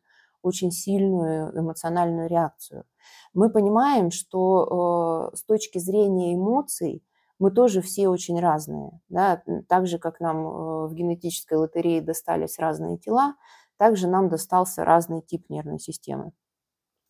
[0.44, 2.86] очень сильную эмоциональную реакцию.
[3.34, 7.04] Мы понимаем, что э, с точки зрения эмоций
[7.40, 9.02] мы тоже все очень разные.
[9.10, 9.42] Да?
[9.68, 13.36] Так же, как нам э, в генетической лотерее достались разные тела,
[13.78, 16.32] также нам достался разный тип нервной системы.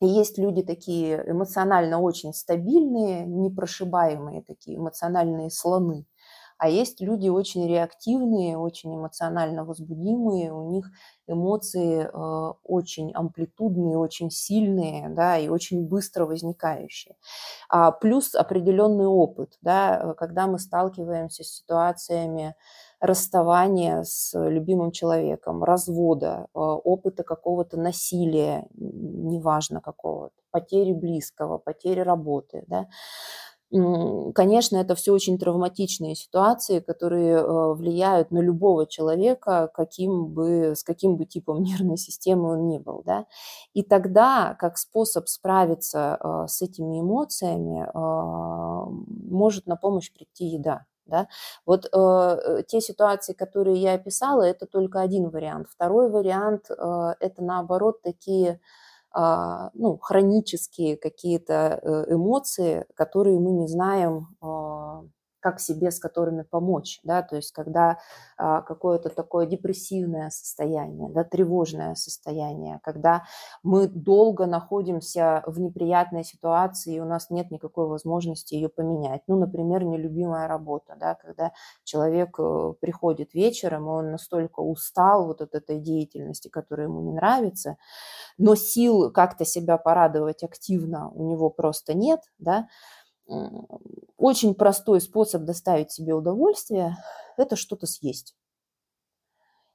[0.02, 6.06] И есть люди такие эмоционально очень стабильные, непрошибаемые такие эмоциональные слоны.
[6.58, 10.90] А есть люди очень реактивные, очень эмоционально возбудимые, у них
[11.28, 17.16] эмоции э, очень амплитудные, очень сильные, да, и очень быстро возникающие.
[17.70, 22.56] А, плюс определенный опыт, да, э, когда мы сталкиваемся с ситуациями
[23.00, 32.64] расставания с любимым человеком, развода, э, опыта какого-то насилия, неважно какого, потери близкого, потери работы,
[32.68, 32.88] да,
[34.36, 40.84] Конечно, это все очень травматичные ситуации, которые э, влияют на любого человека, каким бы, с
[40.84, 43.02] каким бы типом нервной системы он ни был.
[43.04, 43.26] Да?
[43.74, 50.86] И тогда, как способ справиться э, с этими эмоциями, а, может на помощь прийти еда.
[51.08, 51.28] Да?
[51.66, 55.68] Вот э, те ситуации, которые я описала, это только один вариант.
[55.70, 58.60] Второй вариант э, это наоборот такие
[59.76, 64.48] ну, хронические какие-то э, эмоции, которые мы не знаем а,
[65.44, 68.00] как себе с которыми помочь, да, то есть когда
[68.38, 73.24] а, какое-то такое депрессивное состояние, да, тревожное состояние, когда
[73.62, 79.22] мы долго находимся в неприятной ситуации, и у нас нет никакой возможности ее поменять.
[79.28, 81.52] Ну, например, нелюбимая работа, да, когда
[81.84, 87.12] человек э, приходит вечером, и он настолько устал вот от этой деятельности, которая ему не
[87.12, 87.76] нравится,
[88.38, 92.68] но сил как-то себя порадовать активно у него просто нет, да,
[94.18, 96.98] очень простой способ доставить себе удовольствие–
[97.38, 98.36] это что-то съесть.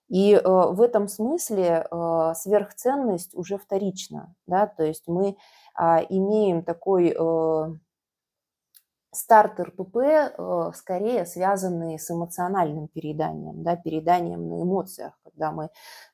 [0.08, 5.36] И э, в этом смысле э, сверхценность уже вторична, да, то есть мы
[5.78, 7.74] э, имеем такой э,
[9.12, 15.68] старт РПП э, скорее связанный с эмоциональным переданием, да, переданием на эмоциях, когда мы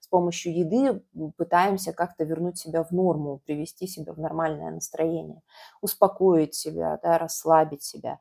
[0.04, 1.02] с помощью еды
[1.38, 5.40] пытаемся как-то вернуть себя в норму, привести себя в нормальное настроение,
[5.80, 8.18] успокоить себя, да, расслабить себя.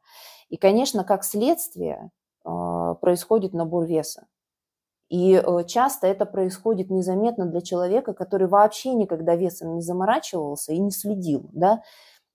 [0.48, 2.10] И, конечно, как следствие
[2.46, 4.28] э, происходит набор веса.
[5.10, 10.80] И э, часто это происходит незаметно для человека, который вообще никогда весом не заморачивался и
[10.80, 11.50] не следил.
[11.52, 11.84] Да?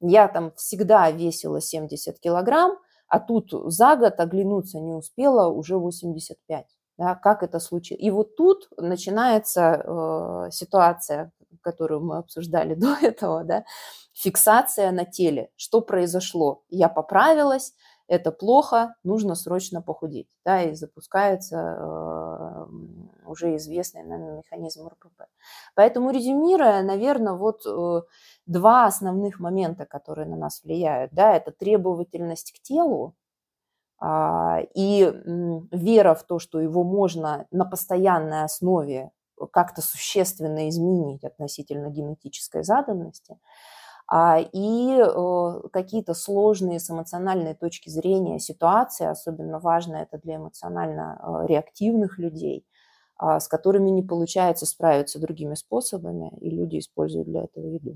[0.01, 2.77] Я там всегда весила 70 килограмм,
[3.09, 6.67] а тут за год оглянуться не успела, уже 85.
[6.99, 8.03] Да, как это случилось?
[8.03, 11.31] И вот тут начинается э, ситуация,
[11.61, 13.65] которую мы обсуждали до этого, да,
[14.13, 15.51] фиксация на теле.
[15.57, 16.65] Что произошло?
[16.69, 17.75] Я поправилась,
[18.09, 22.67] это плохо, нужно срочно похудеть, да, и запускается э,
[23.27, 25.25] уже известный нам механизм РПП.
[25.77, 28.03] Поэтому резюмируя, наверное, вот э,
[28.47, 33.15] два основных момента, которые на нас влияют, да, это требовательность к телу,
[34.01, 35.13] и
[35.73, 39.11] вера в то, что его можно на постоянной основе
[39.53, 43.39] как-то существенно изменить относительно генетической заданности,
[44.11, 51.21] а, и э, какие-то сложные с эмоциональной точки зрения ситуации, особенно важно это для эмоционально
[51.21, 52.65] э, реактивных людей,
[53.17, 57.95] а, с которыми не получается справиться другими способами, и люди используют для этого еду.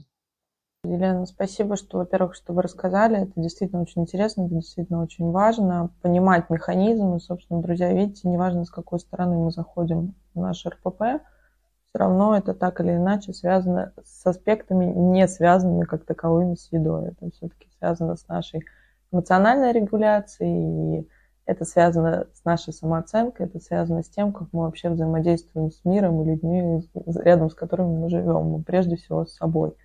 [0.85, 3.23] Елена, спасибо, что, во-первых, что вы рассказали.
[3.23, 5.91] Это действительно очень интересно, это действительно очень важно.
[6.03, 7.21] Понимать механизмы.
[7.21, 12.53] Собственно, друзья, видите, неважно, с какой стороны мы заходим в наш РПП, все равно это
[12.53, 17.11] так или иначе связано с аспектами, не связанными как таковыми с едой.
[17.11, 18.65] Это все-таки связано с нашей
[19.13, 21.09] эмоциональной регуляцией, и
[21.47, 26.23] это связано с нашей самооценкой, это связано с тем, как мы вообще взаимодействуем с миром
[26.23, 29.77] и людьми, рядом с которыми мы живем, прежде всего с собой.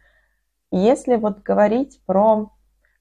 [0.72, 2.52] Если вот говорить про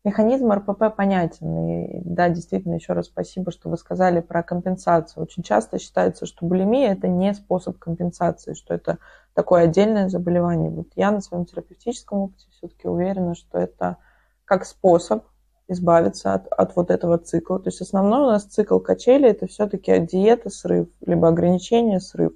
[0.05, 5.25] механизм РПП понятен, и да, действительно, еще раз спасибо, что вы сказали про компенсацию.
[5.25, 8.99] Очень часто считается, что булимия– это не способ компенсации, что это
[9.35, 10.71] такое отдельное заболевание.
[10.71, 13.97] Вот я на своем терапевтическом опыте все-таки уверена, что это
[14.45, 15.25] как способ
[15.67, 17.59] избавиться от, от вот этого цикла.
[17.59, 22.33] То есть основной у нас цикл качели– это все-таки диета, срыв, либо ограничение, срыв.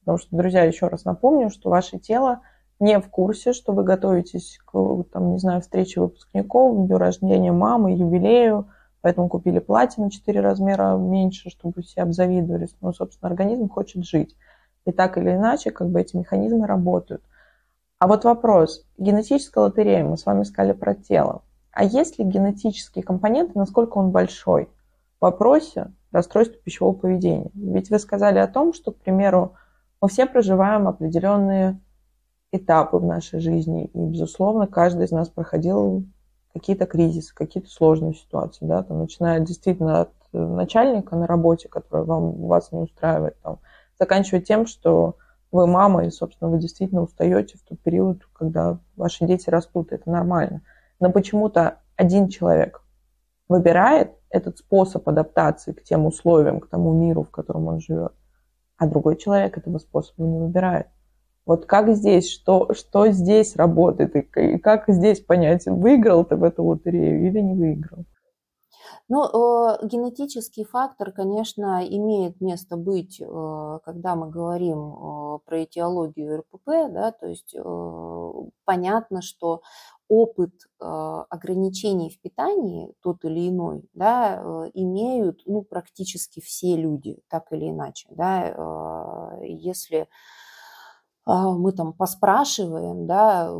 [0.00, 2.40] Потому что, друзья, еще раз напомню, что ваше тело–
[2.82, 7.92] не в курсе, что вы готовитесь к, там, не знаю, встрече выпускников, дню рождения мамы,
[7.92, 8.66] юбилею,
[9.02, 12.74] поэтому купили платье на 4 размера меньше, чтобы все обзавидовались.
[12.80, 14.36] Ну, собственно, организм хочет жить.
[14.84, 17.22] И так или иначе, как бы эти механизмы работают.
[18.00, 18.84] А вот вопрос.
[18.98, 21.42] Генетическая лотерея, мы с вами сказали про тело.
[21.70, 24.68] А есть ли генетический компонент, насколько он большой?
[25.20, 27.52] В вопросе расстройства пищевого поведения.
[27.54, 29.54] Ведь вы сказали о том, что, к примеру,
[30.00, 31.78] мы все проживаем определенные
[32.52, 33.86] этапы в нашей жизни.
[33.86, 36.04] И, безусловно, каждый из нас проходил
[36.52, 42.46] какие-то кризисы, какие-то сложные ситуации, да, там, начиная действительно от начальника на работе, который вам,
[42.46, 43.58] вас не устраивает, там,
[43.98, 45.16] заканчивая тем, что
[45.50, 50.10] вы мама, и, собственно, вы действительно устаете в тот период, когда ваши дети растут, это
[50.10, 50.62] нормально.
[51.00, 52.82] Но почему-то один человек
[53.48, 58.14] выбирает этот способ адаптации к тем условиям, к тому миру, в котором он живет,
[58.78, 60.86] а другой человек этого способа не выбирает.
[61.44, 66.64] Вот как здесь, что, что здесь работает, и как здесь понять, выиграл ты в эту
[66.64, 68.04] лотерею или не выиграл?
[69.08, 76.38] Ну, э, генетический фактор, конечно, имеет место быть, э, когда мы говорим э, про этиологию
[76.38, 78.32] РПП, да, то есть э,
[78.64, 79.62] понятно, что
[80.08, 80.84] опыт э,
[81.28, 87.70] ограничений в питании, тот или иной, да, э, имеют ну, практически все люди, так или
[87.70, 88.08] иначе.
[88.12, 90.08] Да, если
[91.26, 93.52] мы там поспрашиваем, да,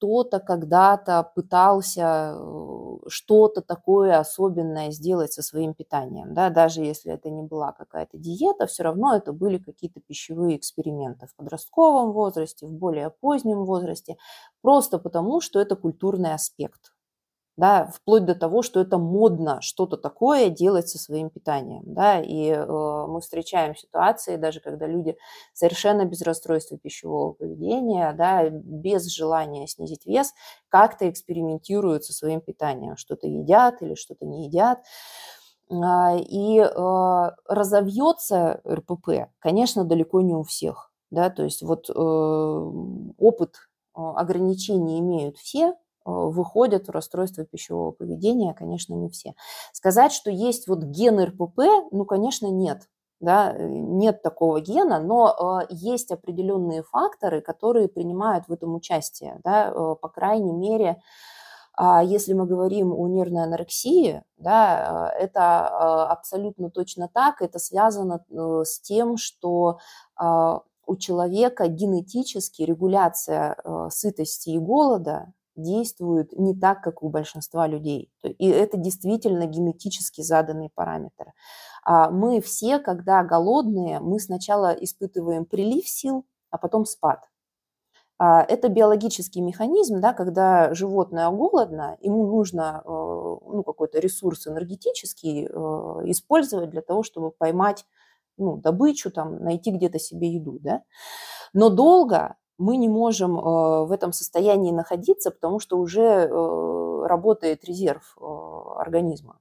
[0.00, 7.28] кто-то когда-то пытался э, что-то такое особенное сделать со своим питанием, да, даже если это
[7.28, 12.72] не была какая-то диета, все равно это были какие-то пищевые эксперименты в подростковом возрасте, в
[12.72, 14.16] более позднем возрасте,
[14.62, 16.92] просто потому, что это культурный аспект
[17.56, 22.48] да, вплоть до того, что это модно что-то такое делать со своим питанием, да, и
[22.48, 25.16] э, мы встречаем ситуации, даже когда люди
[25.52, 30.32] совершенно без расстройства пищевого поведения, да, без желания снизить вес,
[30.68, 34.80] как-то экспериментируют со своим питанием, что-то едят или что-то не едят,
[35.70, 41.92] а, и э, разовьется РПП, конечно, далеко не у всех, да, то есть вот э,
[41.92, 43.54] опыт
[43.96, 45.74] э, ограничений имеют все,
[46.10, 49.34] выходят в расстройство пищевого поведения, конечно, не все.
[49.72, 52.82] Сказать, что есть вот ген РПП, ну, конечно, нет.
[53.20, 59.40] Да, э, нет такого гена, но э, есть определенные факторы, которые принимают в этом участие.
[59.44, 61.02] Да, э, по крайней мере,
[61.78, 67.42] э, если мы говорим о нервной анорексии, да, это абсолютно точно так.
[67.42, 69.78] Это связано э, с тем, что
[70.90, 75.32] у человека генетически регуляция э, сытости и голода
[75.62, 78.10] действуют не так, как у большинства людей.
[78.22, 81.32] И это действительно генетически заданный параметр.
[81.84, 87.20] А мы все, когда голодные, мы сначала испытываем прилив сил, а потом спад.
[88.22, 95.46] А это биологический механизм, да, когда животное голодно, ему нужно э, ну, какой-то ресурс энергетический
[95.46, 95.48] э,
[96.10, 97.86] использовать для того, чтобы поймать
[98.36, 100.58] ну, добычу, там, найти где-то себе еду.
[100.60, 100.82] Да?
[101.54, 107.64] Но долго мы не можем э, в этом состоянии находиться, потому что уже э, работает
[107.64, 108.24] резерв э,
[108.76, 109.38] организма.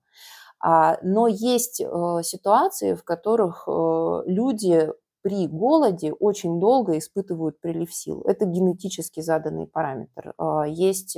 [0.61, 3.65] А, но есть ситуации, в которых
[4.25, 4.91] люди
[5.21, 8.23] при голоде очень долго испытывают прилив сил.
[8.25, 10.33] Это генетически заданный параметр.
[10.37, 11.17] А, есть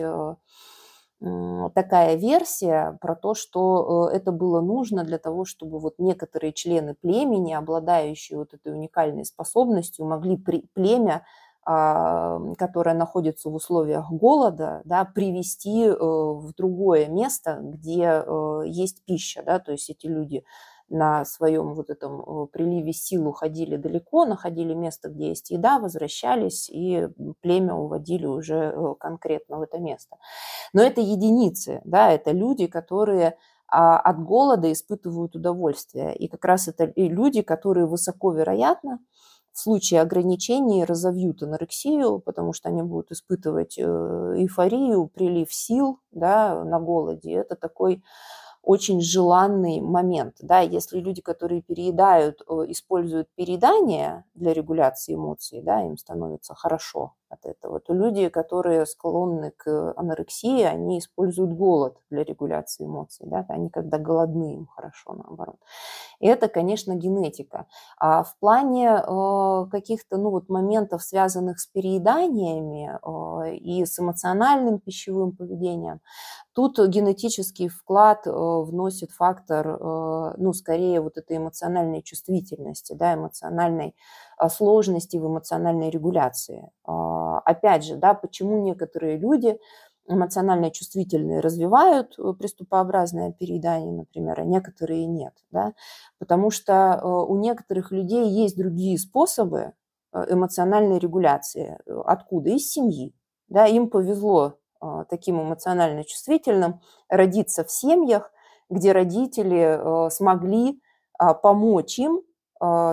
[1.75, 7.53] такая версия про то, что это было нужно для того, чтобы вот некоторые члены племени,
[7.53, 10.37] обладающие вот этой уникальной способностью, могли
[10.73, 11.23] племя
[11.63, 19.43] которая находится в условиях голода, да, привести э, в другое место, где э, есть пища,
[19.45, 20.43] да, то есть эти люди
[20.89, 26.67] на своем вот этом э, приливе сил уходили далеко, находили место, где есть еда, возвращались
[26.67, 27.07] и
[27.41, 30.17] племя уводили уже конкретно в это место.
[30.73, 33.37] Но это единицы, да, это люди, которые
[33.67, 36.15] а, от голода испытывают удовольствие.
[36.17, 38.99] И как раз это люди, которые высоко вероятно
[39.53, 46.63] в случае ограничений разовьют анорексию, потому что они будут испытывать э, эйфорию, прилив сил да,
[46.63, 47.33] на голоде.
[47.33, 48.03] Это такой
[48.61, 50.35] очень желанный момент.
[50.39, 57.13] Да, если люди, которые переедают, э, используют переедание для регуляции эмоций, да, им становится хорошо
[57.31, 63.25] от этого, то люди, которые склонны к анорексии, они используют голод для регуляции эмоций.
[63.27, 65.57] Да, они когда голодны, им хорошо наоборот.
[66.19, 67.67] И это, конечно, генетика.
[67.97, 74.79] А в плане э, каких-то ну, вот моментов, связанных с перееданиями э, и с эмоциональным
[74.79, 76.01] пищевым поведением,
[76.53, 83.95] тут генетический вклад э, вносит фактор, э, ну, скорее вот этой эмоциональной чувствительности, да, эмоциональной
[84.49, 86.69] сложности в эмоциональной регуляции.
[86.83, 89.57] А, опять же, да, почему некоторые люди
[90.07, 95.33] эмоционально чувствительные развивают э, приступообразное переедание, например, а некоторые нет.
[95.51, 95.73] Да?
[96.19, 99.73] Потому что э, у некоторых людей есть другие способы
[100.13, 101.77] э, эмоциональной регуляции.
[102.05, 102.49] Откуда?
[102.51, 103.13] Из семьи.
[103.47, 103.67] Да?
[103.67, 104.55] Им повезло
[105.09, 108.31] таким эмоционально чувствительным родиться в семьях,
[108.67, 110.81] где родители смогли
[111.43, 112.30] помочь им а,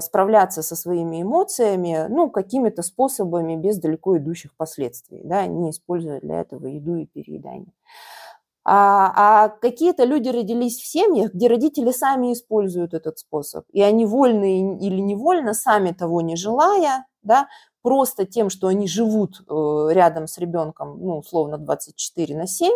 [0.01, 6.41] справляться со своими эмоциями, ну, какими-то способами без далеко идущих последствий, да, не используя для
[6.41, 7.73] этого еду и переедание.
[8.71, 14.05] А, а какие-то люди родились в семьях, где родители сами используют этот способ, и они
[14.05, 14.45] вольно
[14.79, 17.49] или невольно, сами того не желая, да,
[17.81, 22.71] просто тем, что они живут э, рядом с ребенком, ну, условно, 24 на 7,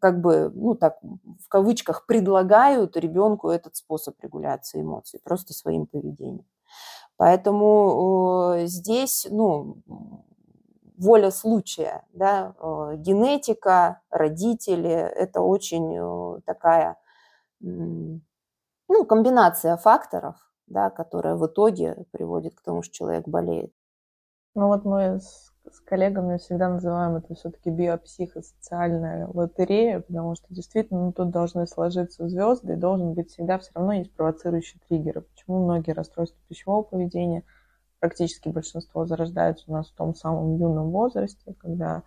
[0.00, 6.46] как бы, ну так, в кавычках, предлагают ребенку этот способ регуляции эмоций, просто своим поведением.
[7.16, 9.78] Поэтому здесь, ну,
[10.96, 12.54] воля случая, да,
[12.96, 16.96] генетика, родители, это очень такая,
[17.60, 18.20] ну,
[19.08, 20.36] комбинация факторов,
[20.66, 23.72] да, которая в итоге приводит к тому, что человек болеет.
[24.54, 31.06] Ну вот мы с с коллегами всегда называем это все-таки биопсихосоциальная лотерея, потому что действительно
[31.06, 35.22] ну, тут должны сложиться звезды, и должен быть всегда все равно есть провоцирующие триггеры.
[35.22, 37.44] Почему многие расстройства пищевого поведения,
[38.00, 42.02] практически большинство зарождаются у нас в том самом юном возрасте, когда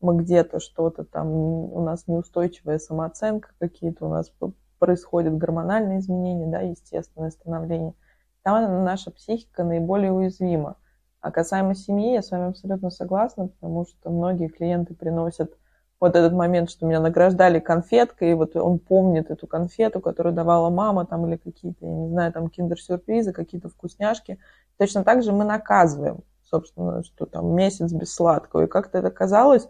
[0.00, 4.32] мы где-то что-то там, у нас неустойчивая самооценка, какие-то у нас
[4.78, 7.94] происходят гормональные изменения, да, естественное становление.
[8.42, 10.76] Там наша психика наиболее уязвима.
[11.20, 15.56] А касаемо семьи, я с вами абсолютно согласна, потому что многие клиенты приносят
[15.98, 20.68] вот этот момент, что меня награждали конфеткой, и вот он помнит эту конфету, которую давала
[20.68, 24.38] мама, там, или какие-то, я не знаю, там, киндер-сюрпризы, какие-то вкусняшки.
[24.76, 28.64] Точно так же мы наказываем, собственно, что там месяц без сладкого.
[28.64, 29.68] И как-то это казалось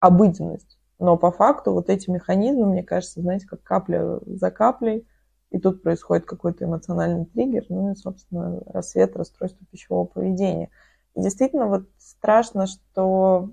[0.00, 0.78] обыденность.
[0.98, 5.06] Но по факту вот эти механизмы, мне кажется, знаете, как капля за каплей–
[5.50, 10.70] и тут происходит какой-то эмоциональный триггер, ну и, собственно, рассвет расстройства пищевого поведения.
[11.16, 13.50] И действительно вот страшно, что,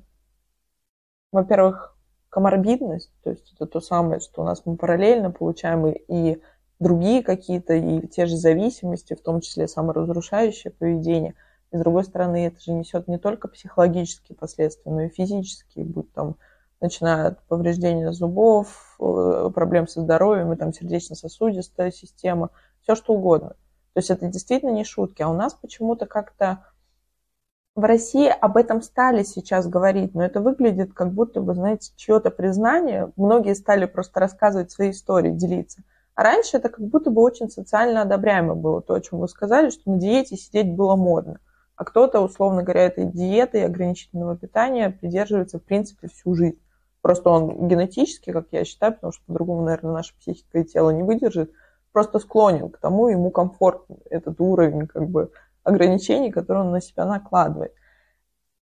[1.31, 1.95] во-первых,
[2.29, 6.41] коморбидность, то есть это то самое, что у нас мы параллельно получаем и, и
[6.79, 11.33] другие какие-то, и те же зависимости, в том числе саморазрушающее поведение.
[11.71, 16.11] И с другой стороны, это же несет не только психологические последствия, но и физические, будь
[16.13, 16.35] там
[16.81, 22.49] начиная от повреждения зубов, э, проблем со здоровьем, и там сердечно-сосудистая система,
[22.81, 23.49] все что угодно.
[23.93, 25.21] То есть это действительно не шутки.
[25.21, 26.63] А у нас почему-то как-то
[27.77, 32.31] в России об этом стали сейчас говорить, но это выглядит как будто бы, знаете, чье-то
[32.31, 33.11] признание.
[33.15, 35.83] Многие стали просто рассказывать свои истории, делиться.
[36.15, 39.69] А раньше это как будто бы очень социально одобряемо было, то, о чем вы сказали,
[39.69, 41.39] что на диете сидеть было модно.
[41.75, 46.59] А кто-то, условно говоря, этой диеты и ограничительного питания придерживается, в принципе, всю жизнь.
[47.01, 51.03] Просто он генетически, как я считаю, потому что по-другому, наверное, наша психика и тело не
[51.03, 51.51] выдержит,
[51.91, 55.31] просто склонен к тому, ему комфортен этот уровень как бы
[55.63, 57.73] ограничений, который он на себя накладывает.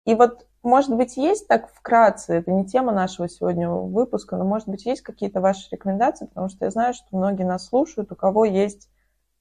[0.06, 4.68] И вот может быть, есть так вкратце, это не тема нашего сегодня выпуска, но, может
[4.68, 8.46] быть, есть какие-то ваши рекомендации, потому что я знаю, что многие нас слушают, у кого
[8.46, 8.90] есть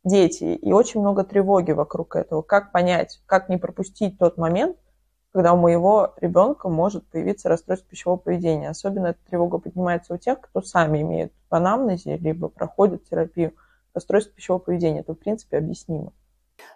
[0.05, 2.43] дети, и очень много тревоги вокруг этого.
[2.43, 4.76] Как понять, как не пропустить тот момент,
[5.35, 8.70] когда у моего ребенка может появиться расстройство пищевого поведения.
[8.70, 13.53] Особенно эта тревога поднимается у тех, кто сами имеют в анамнезе, либо проходят терапию
[13.95, 15.01] расстройства пищевого поведения.
[15.01, 16.12] Это, в принципе, объяснимо.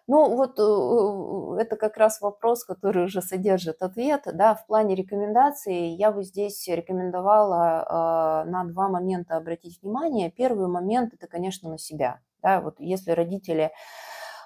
[0.08, 4.22] Ну, вот э, это как раз вопрос, который уже содержит ответ.
[4.32, 10.32] Да, в плане рекомендаций я бы здесь рекомендовала э, на два момента обратить внимание.
[10.32, 12.18] Первый момент– это, конечно, на себя.
[12.42, 13.70] Да, вот если родители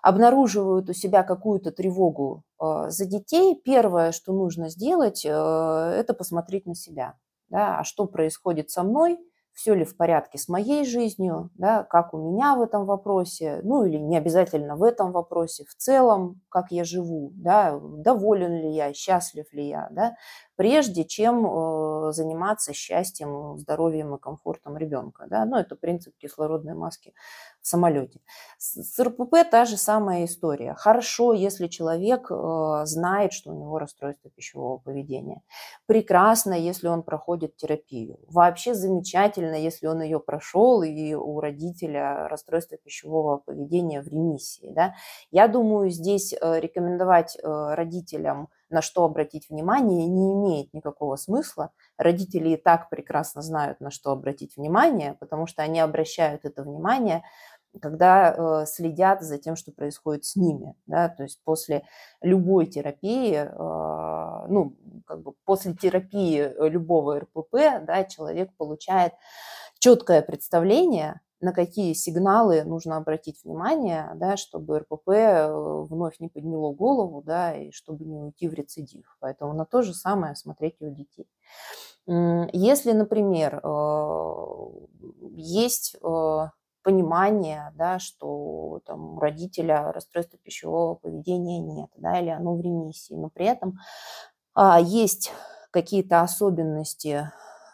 [0.03, 6.67] обнаруживают у себя какую-то тревогу э, за детей, первое, что нужно сделать, э, это посмотреть
[6.67, 7.15] на себя.
[7.49, 9.19] Да, а что происходит со мной,
[9.53, 13.85] все ли в порядке с моей жизнью, да, как у меня в этом вопросе, ну
[13.85, 18.93] или не обязательно в этом вопросе, в целом, как я живу, да, доволен ли я,
[18.95, 20.17] счастлив ли я, да,
[20.57, 25.27] прежде чем э, заниматься счастьем, здоровьем и комфортом ребенка.
[25.29, 25.45] Да?
[25.45, 27.15] Ну, это принцип кислородной маски
[27.61, 28.21] в самолете.
[28.59, 30.75] С РПП та же самая история.
[30.75, 35.43] Хорошо, если человек э, знает, что у него расстройство пищевого поведения.
[35.87, 38.19] Прекрасно, если он проходит терапию.
[38.29, 44.71] Вообще замечательно, если он ее прошел, и у родителя расстройство пищевого поведения в ремиссии.
[44.75, 44.95] Да?
[45.31, 51.71] Я думаю, здесь э, рекомендовать родителям на что обратить внимание, не имеет никакого смысла.
[51.97, 57.23] Родители и так прекрасно знают, на что обратить внимание, потому что они обращают это внимание,
[57.81, 60.75] когда э, следят за тем, что происходит с ними.
[60.87, 61.09] Да?
[61.09, 61.85] То есть после
[62.21, 69.15] любой терапии, э, ну, как бы после терапии любого РПП, да, человек получает
[69.79, 75.53] четкое представление на какие сигналы нужно обратить внимание, да, чтобы РПП э,
[75.89, 79.17] вновь не подняло голову, да, и чтобы не уйти в рецидив.
[79.21, 81.29] Поэтому на то же самое смотреть и у детей.
[82.07, 84.67] Если, например, э,
[85.35, 86.49] есть э,
[86.83, 93.15] понимание, да, что там, у родителя расстройства пищевого поведения нет, да, или оно в ремиссии,
[93.15, 93.79] но при этом
[94.55, 95.33] а, есть
[95.71, 97.31] какие-то особенности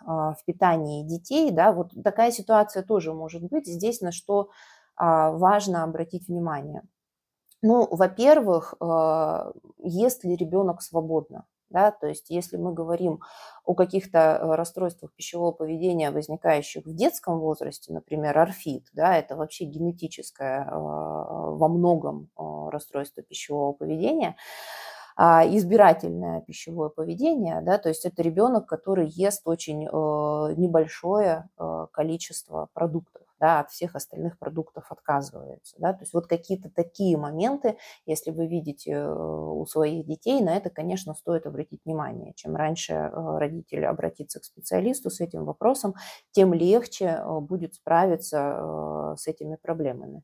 [0.09, 3.67] в питании детей, да, вот такая ситуация тоже может быть.
[3.67, 4.51] Здесь на что
[4.97, 6.83] а, важно обратить внимание.
[7.63, 13.21] Ну, во-первых, а, ест ли ребенок свободно, да, то есть если мы говорим
[13.65, 20.69] о каких-то расстройствах пищевого поведения, возникающих в детском возрасте, например, орфит, да, это вообще генетическое
[20.71, 24.88] во многом расстройство пищевого поведения, а,
[25.19, 29.89] избирательное пищевое поведение, да, то есть это ребенок, который ест очень э,
[30.57, 35.75] небольшое э, количество продуктов, да, от всех остальных продуктов отказывается.
[35.79, 35.93] Да?
[35.93, 40.71] То есть вот какие-то такие моменты, если вы видите э, у своих детей, на это,
[40.71, 42.33] конечно, стоит обратить внимание.
[42.35, 45.95] Чем раньше родители обратится к специалисту с этим вопросом,
[46.31, 50.23] тем легче будет справиться с этими проблемами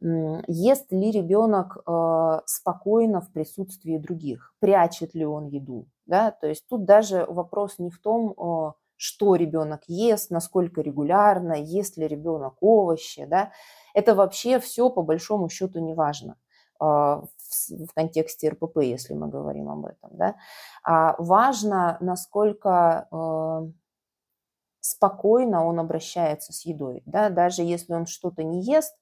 [0.00, 5.86] ест ли ребенок э, спокойно в присутствии других, прячет ли он еду.
[6.06, 6.30] Да?
[6.30, 12.06] То есть тут даже вопрос не в том, что ребенок ест, насколько регулярно, ест ли
[12.06, 13.26] ребенок овощи.
[13.26, 13.52] Да?
[13.92, 16.36] Это вообще все по большому счету не важно
[16.78, 17.22] а,
[17.68, 20.10] в контексте РПП, если мы говорим об этом.
[20.12, 20.36] Да?
[20.82, 23.72] А важно, насколько э,
[24.80, 27.02] спокойно он обращается с едой.
[27.06, 27.30] Да?
[27.30, 28.96] Даже если он что-то не ест,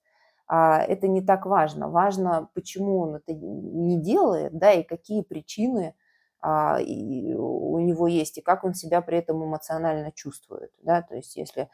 [0.49, 1.88] это не так важно.
[1.88, 5.95] Важно, почему он это не делает, да, и какие причины
[6.43, 10.72] а, у него есть, и как он себя при этом эмоционально чувствует.
[10.82, 11.03] Да?
[11.03, 11.70] То есть если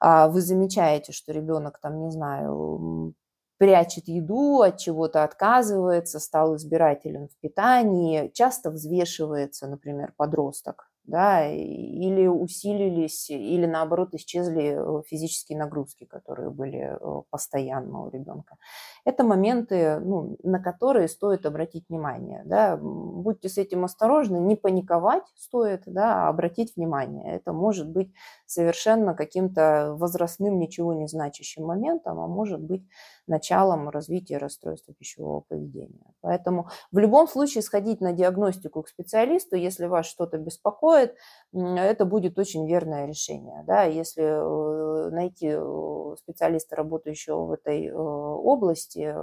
[0.00, 3.14] а, вы замечаете, что ребенок, там, не знаю,
[3.58, 12.26] прячет еду, от чего-то отказывается, стал избирателен в питании, часто взвешивается, например, подросток, да, или
[12.26, 18.56] усилились, или наоборот исчезли э, физические нагрузки, которые были э, постоянно у ребенка.
[19.04, 22.42] Это моменты, ну, на которые стоит обратить внимание.
[22.44, 22.76] Да.
[22.76, 27.34] Будьте с этим осторожны, не паниковать стоит, да, а обратить внимание.
[27.34, 28.12] Это может быть
[28.46, 32.86] совершенно каким-то возрастным, ничего не значащим моментом, а может быть
[33.26, 36.12] началом развития расстройства пищевого поведения.
[36.20, 41.14] Поэтому в любом случае сходить на диагностику к специалисту, если вас что-то беспокоит,
[41.52, 43.62] это будет очень верное решение.
[43.66, 43.84] Да?
[43.84, 49.14] Если э, найти э, специалиста, работающего в этой э, области,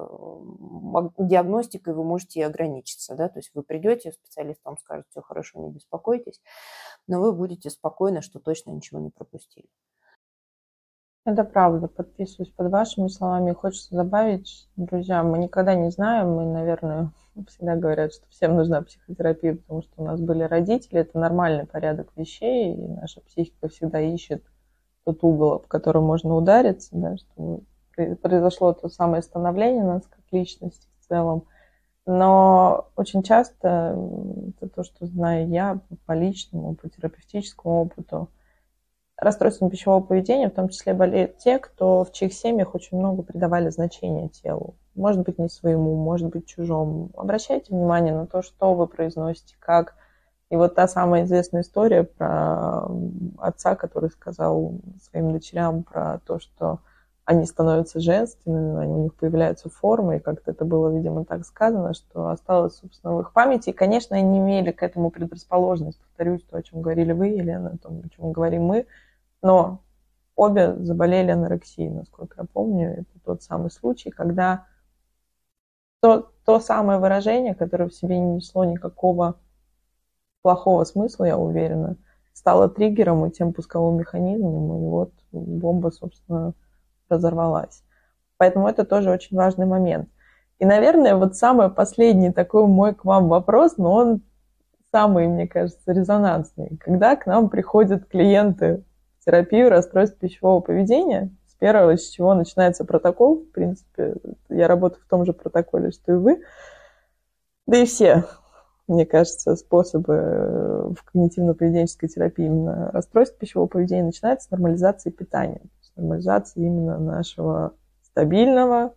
[1.19, 3.15] диагностикой вы можете и ограничиться.
[3.15, 3.29] Да?
[3.29, 6.41] То есть вы придете, специалист вам скажет, все хорошо, не беспокойтесь,
[7.07, 9.67] но вы будете спокойны, что точно ничего не пропустили.
[11.32, 13.53] Это правда, подписываюсь под вашими словами.
[13.53, 17.11] Хочется добавить, друзья, мы никогда не знаем, мы, наверное,
[17.47, 22.09] всегда говорят, что всем нужна психотерапия, потому что у нас были родители, это нормальный порядок
[22.15, 24.43] вещей, и наша психика всегда ищет
[25.05, 27.61] тот угол, об который можно удариться, да, чтобы
[28.23, 31.45] произошло то самое становление нас как личности в целом.
[32.07, 33.95] Но очень часто,
[34.57, 38.30] это то, что знаю я по личному, по терапевтическому опыту,
[39.20, 43.70] расстройством пищевого поведения в том числе болеют те, кто в чьих семьях очень много придавали
[43.70, 44.76] значения телу.
[44.95, 47.09] Может быть, не своему, может быть, чужому.
[47.15, 49.95] Обращайте внимание на то, что вы произносите, как.
[50.49, 52.88] И вот та самая известная история про
[53.38, 56.80] отца, который сказал своим дочерям про то, что
[57.24, 62.30] они становятся женственными, у них появляются формы, и как-то это было, видимо, так сказано, что
[62.30, 63.70] осталось, собственно, в их памяти.
[63.70, 65.99] И, конечно, они имели к этому предрасположенность.
[65.99, 68.88] Повторюсь, то, о чем говорили вы, Елена, о том, о чем говорим мы–
[69.41, 69.81] но
[70.35, 72.91] обе заболели анорексией, насколько я помню.
[72.99, 74.65] Это тот самый случай, когда
[76.01, 79.35] то, то самое выражение, которое в себе не несло никакого
[80.41, 81.97] плохого смысла, я уверена,
[82.33, 86.53] стало триггером и тем пусковым механизмом, и вот бомба, собственно,
[87.09, 87.83] разорвалась.
[88.37, 90.07] Поэтому это тоже очень важный момент.
[90.59, 94.21] И, наверное, вот самый последний такой мой к вам вопрос, но он
[94.91, 96.77] самый, мне кажется, резонансный.
[96.77, 98.83] Когда к нам приходят клиенты
[99.30, 101.30] терапию расстройств пищевого поведения.
[101.45, 104.15] С первого, с чего начинается протокол, в принципе,
[104.49, 106.41] я работаю в том же протоколе, что и вы.
[107.67, 108.25] Да и все,
[108.88, 115.61] мне кажется, способы э, в когнитивно-поведенческой терапии именно расстройств пищевого поведения начинается с нормализации питания,
[115.82, 118.95] с нормализации именно нашего стабильного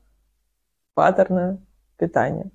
[0.95, 1.61] паттерна
[1.99, 2.51] питания.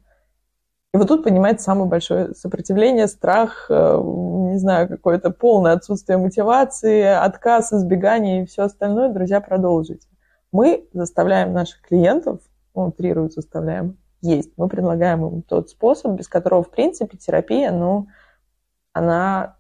[0.98, 7.04] И вот тут понимаете самое большое сопротивление, страх, э, не знаю, какое-то полное отсутствие мотивации,
[7.04, 10.08] отказ, избегание и все остальное, друзья, продолжите.
[10.52, 12.40] Мы заставляем наших клиентов,
[12.74, 14.54] ну, утрирую, заставляем есть.
[14.58, 18.08] Мы предлагаем им тот способ, без которого, в принципе, терапия, ну,
[18.92, 19.58] она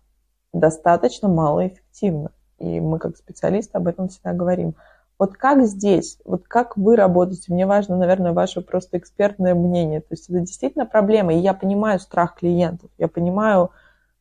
[0.53, 2.31] достаточно малоэффективна.
[2.57, 4.73] И мы, как специалисты, об этом всегда говорим.
[5.19, 10.01] Вот как здесь, вот как вы работаете, мне важно, наверное, ваше просто экспертное мнение.
[10.01, 13.71] То есть это действительно проблема, и я понимаю страх клиентов, я понимаю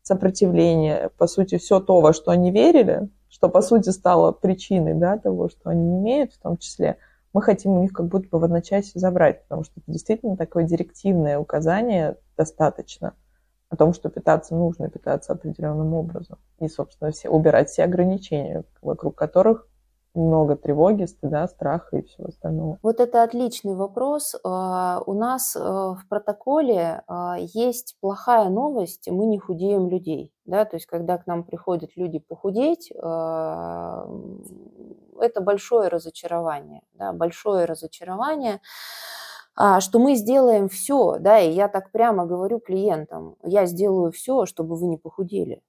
[0.03, 5.19] сопротивление, по сути, все то, во что они верили, что, по сути, стало причиной да,
[5.19, 6.97] того, что они имеют в том числе,
[7.35, 10.65] мы хотим у них как будто бы в одночасье забрать, потому что это действительно такое
[10.65, 13.13] директивное указание достаточно
[13.69, 16.39] о том, что питаться нужно, питаться определенным образом.
[16.61, 19.69] И, собственно, все, убирать все ограничения, вокруг которых
[20.17, 22.79] много тревоги, стыда, страха и всего остального?
[22.83, 24.35] Вот это отличный вопрос.
[24.45, 30.33] А, у нас э, в протоколе а, есть плохая новость, мы не худеем людей.
[30.45, 30.65] Да?
[30.65, 34.09] То есть, когда к нам приходят люди похудеть, а,
[35.21, 36.83] это большое разочарование.
[36.95, 37.13] Да?
[37.13, 38.61] Большое разочарование
[39.81, 44.77] что мы сделаем все, да, и я так прямо говорю клиентам, я сделаю все, чтобы
[44.77, 45.63] вы не похудели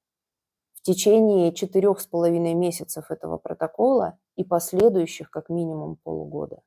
[0.88, 6.61] течение четырех с половиной месяцев этого протокола и последующих как минимум полугода.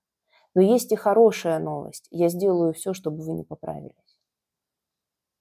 [0.55, 2.07] Но есть и хорошая новость.
[2.11, 4.19] Я сделаю все, чтобы вы не поправились.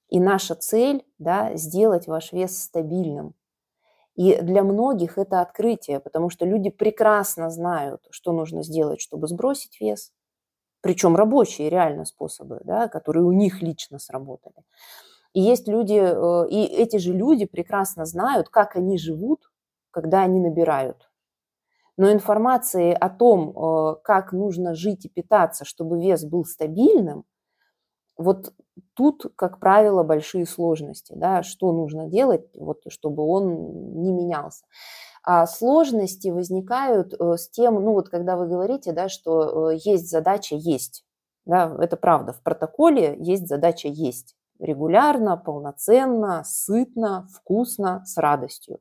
[0.08, 3.34] И наша цель да,– сделать ваш вес стабильным.
[4.16, 9.78] И для многих это открытие, потому что люди прекрасно знают, что нужно сделать, чтобы сбросить
[9.78, 10.10] вес.
[10.80, 14.64] Причем рабочие реально способы, да, которые у них лично сработали.
[15.32, 19.50] И есть люди, э, и эти же люди прекрасно знают, как они живут,
[19.90, 21.08] когда они набирают.
[21.96, 27.24] Но информации о том, э, как нужно жить и питаться, чтобы вес был стабильным,
[28.16, 28.52] вот
[28.94, 34.64] тут, как правило, большие сложности, да, что нужно делать, вот, чтобы он не менялся.
[35.24, 40.56] А сложности возникают э, с тем, ну вот когда вы говорите, да, что есть задача
[40.56, 41.04] есть,
[41.46, 48.80] да, это правда, в протоколе есть задача есть регулярно, полноценно, сытно, вкусно, с радостью.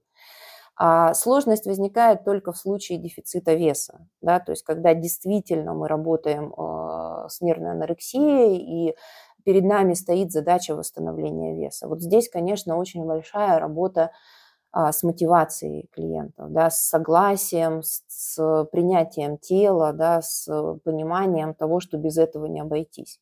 [0.82, 6.54] А сложность возникает только в случае дефицита веса, да, то есть когда действительно мы работаем
[6.54, 8.96] э, с нервной анорексией и
[9.44, 11.88] перед нами стоит задача восстановления веса.
[11.90, 14.12] Вот здесь, конечно, очень большая работа
[14.72, 20.48] а, с мотивацией клиентов, да, с согласием, с, с принятием тела, да, с
[20.84, 23.20] пониманием того, что без этого не обойтись.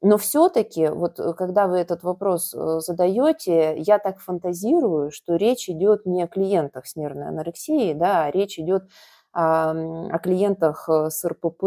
[0.00, 5.68] Но все-таки, вот э, когда вы этот вопрос э, задаете, я так фантазирую, что речь
[5.68, 8.84] идет не о клиентах с нервной анорексией, да, а речь идет
[9.32, 11.62] о клиентах э, с РПП,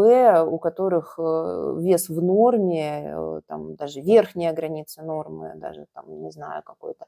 [0.46, 3.14] у которых вес в норме,
[3.46, 7.06] там даже верхняя граница нормы, даже там, не знаю, какой-то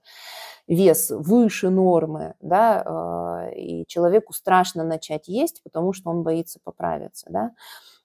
[0.67, 7.51] вес выше нормы, да, и человеку страшно начать есть, потому что он боится поправиться, да.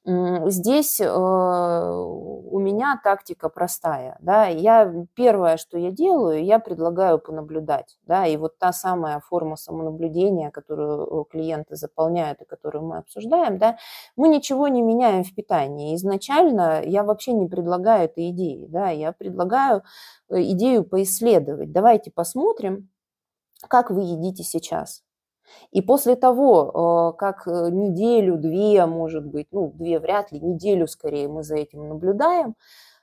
[0.05, 4.17] Здесь э, у меня тактика простая.
[4.21, 4.47] Да?
[4.47, 7.97] Я, первое, что я делаю, я предлагаю понаблюдать.
[8.03, 8.25] Да?
[8.25, 13.77] И вот та самая форма самонаблюдения, которую э, клиенты заполняют и которую мы обсуждаем, да,
[14.15, 15.95] мы ничего не меняем в питании.
[15.95, 18.67] Изначально я вообще не предлагаю этой идеи.
[18.69, 18.89] Да?
[18.89, 19.83] Я предлагаю
[20.29, 21.73] э, идею поисследовать.
[21.73, 22.89] Давайте посмотрим,
[23.67, 25.03] как вы едите сейчас.
[25.71, 30.87] И после того, э, как э, неделю, две, может быть, ну, две вряд ли, неделю
[30.87, 32.55] скорее мы за этим наблюдаем,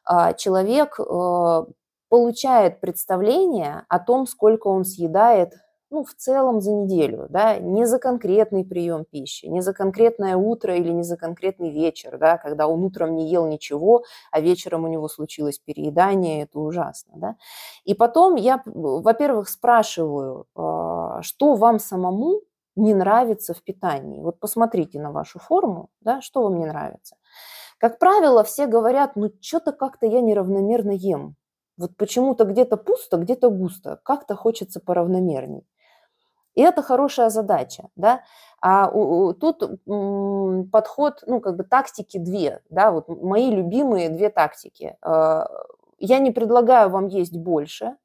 [0.04, 1.64] а, человек э,
[2.08, 5.54] получает представление о том, сколько он съедает
[5.90, 10.74] ну, в целом за неделю, да, не за конкретный прием пищи, не за конкретное утро
[10.76, 14.88] или не за конкретный вечер, да, когда он утром не ел ничего, а вечером у
[14.88, 17.36] него случилось переедание, это ужасно, да.
[17.84, 22.42] И потом я, во-первых, спрашиваю, а, что вам самому
[22.76, 24.20] не нравится в питании.
[24.20, 27.16] Вот посмотрите на вашу форму, да, что вам не нравится.
[27.78, 31.36] Как правило, все говорят, ну, что-то как-то я неравномерно ем.
[31.76, 34.00] Вот почему-то где-то пусто, где-то густо.
[34.02, 35.66] Как-то хочется поравномерней.
[36.56, 38.22] И это хорошая задача, да.
[38.62, 44.08] А у, у, тут м, подход, ну, как бы тактики две, да, вот мои любимые
[44.10, 44.96] две тактики.
[45.06, 45.44] Э,
[45.98, 47.96] я не предлагаю вам есть больше,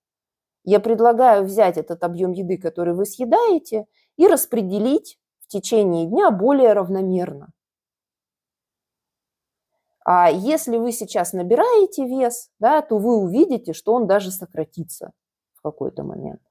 [0.65, 3.87] я предлагаю взять этот объем еды, который вы съедаете,
[4.17, 7.49] и распределить в течение дня более равномерно.
[10.03, 15.11] А если вы сейчас набираете вес, да, то вы увидите, что он даже сократится
[15.53, 16.41] в какой-то момент.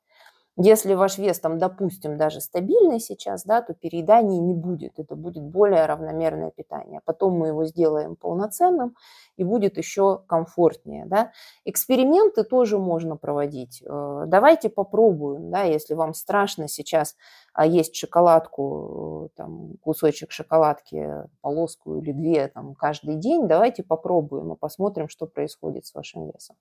[0.56, 4.98] Если ваш вес там, допустим, даже стабильный сейчас, да, то перееданий не будет.
[4.98, 7.00] Это будет более равномерное питание.
[7.04, 8.96] Потом мы его сделаем полноценным
[9.36, 11.06] и будет еще комфортнее.
[11.06, 11.32] Да.
[11.64, 13.82] Эксперименты тоже можно проводить.
[13.86, 17.16] Э, давайте попробуем, да, если вам страшно сейчас
[17.52, 21.08] а есть шоколадку, там, кусочек шоколадки,
[21.40, 26.56] полоску или две там, каждый день, давайте попробуем и посмотрим, что происходит с вашим весом.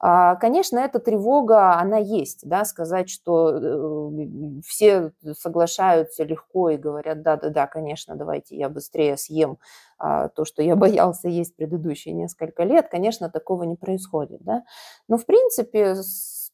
[0.00, 7.22] А, конечно, эта тревога, она есть, да, сказать, что э, все соглашаются легко и говорят,
[7.22, 9.58] да-да-да, конечно, давайте я быстрее съем
[9.98, 14.64] а, то, что я боялся есть предыдущие несколько лет, конечно, такого не происходит, да.
[15.08, 15.94] Но, в принципе,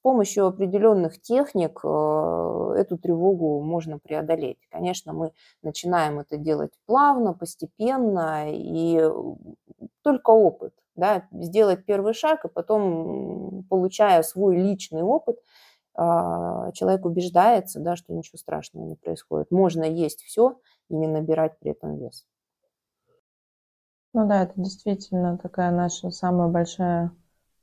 [0.03, 4.59] помощью определенных техник э, эту тревогу можно преодолеть.
[4.70, 9.01] Конечно, мы начинаем это делать плавно, постепенно, и
[10.03, 10.75] только опыт.
[10.95, 15.39] Да, сделать первый шаг, и потом, получая свой личный опыт,
[15.95, 19.51] человек убеждается, да, что ничего страшного не происходит.
[19.51, 22.26] Можно есть все и не набирать при этом вес.
[24.14, 27.12] Ну да, это действительно такая наша самая большая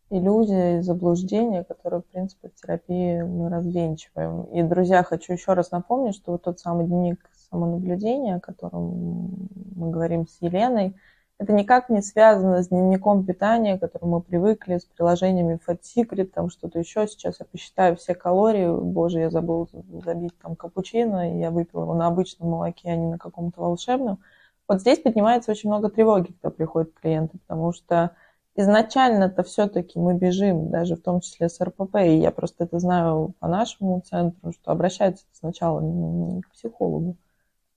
[0.10, 4.46] иллюзия и заблуждение, которое, в принципе, в терапии мы развенчиваем.
[4.46, 7.20] И, друзья, хочу еще раз напомнить, что вот тот самый дневник
[7.50, 10.96] самонаблюдения, о котором мы говорим с Еленой,
[11.40, 16.26] это никак не связано с дневником питания, к которому мы привыкли, с приложениями Fat Secret,
[16.26, 17.08] там что-то еще.
[17.08, 18.70] Сейчас я посчитаю все калории.
[18.70, 19.70] Боже, я забыл
[20.04, 24.20] забить там капучино, и я выпила его на обычном молоке, а не на каком-то волшебном.
[24.68, 28.12] Вот здесь поднимается очень много тревоги, когда приходят клиенты, потому что
[28.56, 33.34] изначально-то все-таки мы бежим, даже в том числе с РПП, и я просто это знаю
[33.40, 37.16] по нашему центру, что обращаются сначала не к психологу,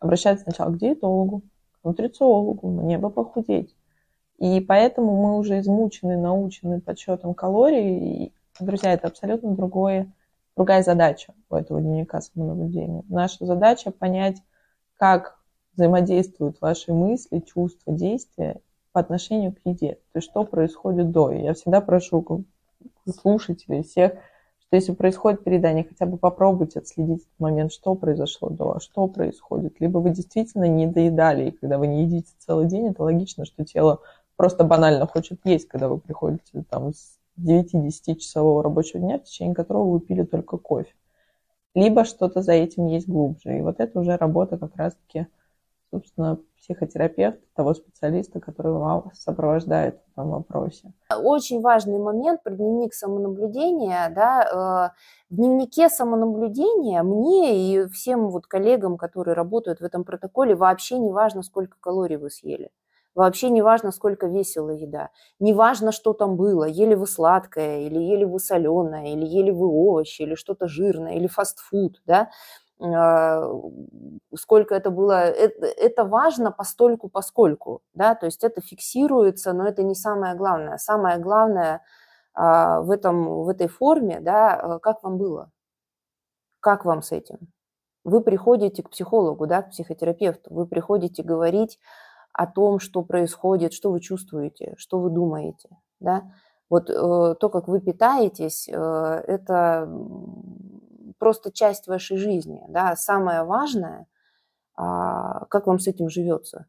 [0.00, 1.42] обращаются сначала к диетологу,
[1.83, 3.74] к нутрициологу, мне бы похудеть.
[4.39, 8.24] И поэтому мы уже измучены, научены подсчетом калорий.
[8.24, 10.12] И, друзья, это абсолютно другое,
[10.57, 13.05] другая задача у этого дневника самонаблюдения.
[13.09, 14.43] Наша задача понять,
[14.97, 15.39] как
[15.74, 18.61] взаимодействуют ваши мысли, чувства, действия
[18.93, 19.95] по отношению к еде.
[20.12, 21.30] То есть что происходит до.
[21.33, 22.45] Я всегда прошу
[23.09, 24.14] слушателей всех,
[24.73, 29.79] что если происходит переедание, хотя бы попробуйте отследить этот момент, что произошло до, что происходит.
[29.81, 33.66] Либо вы действительно не доедали, и когда вы не едите целый день, это логично, что
[33.66, 34.01] тело
[34.35, 39.55] просто банально хочет есть, когда вы приходите там с 9-10 часового рабочего дня, в течение
[39.55, 40.95] которого вы пили только кофе.
[41.75, 43.59] Либо что-то за этим есть глубже.
[43.59, 45.27] И вот это уже работа как раз-таки,
[45.93, 50.93] собственно, психотерапевта, того специалиста, который вас сопровождает в этом вопросе.
[51.14, 54.11] Очень важный момент про дневник самонаблюдения.
[54.14, 60.55] Да, э, в дневнике самонаблюдения мне и всем вот коллегам, которые работают в этом протоколе,
[60.55, 62.70] вообще не важно, сколько калорий вы съели.
[63.14, 65.11] Вообще не важно, сколько весила еда.
[65.38, 66.64] Не важно, что там было.
[66.64, 71.26] Ели вы сладкое, или ели вы соленое, или ели вы овощи, или что-то жирное, или
[71.26, 72.01] фастфуд.
[72.07, 72.30] Да?
[72.83, 73.49] А,
[74.35, 79.83] сколько это было, это, это важно постольку поскольку, да, то есть это фиксируется, но это
[79.83, 80.78] не самое главное.
[80.78, 81.83] Самое главное
[82.35, 85.51] а, в, этом, в этой форме, да, а, как вам было,
[86.61, 87.39] как вам с этим.
[88.05, 91.78] Вы приходите к психологу, да, к психотерапевту, вы приходите говорить
[92.33, 95.68] о том, что происходит, что вы чувствуете, что вы думаете,
[96.01, 96.33] да.
[96.70, 99.87] Вот э, то, как вы питаетесь, э, это
[101.23, 102.61] просто часть вашей жизни.
[102.68, 102.97] Да?
[102.97, 104.09] Самое важное,
[104.75, 106.66] а, как вам с этим живется,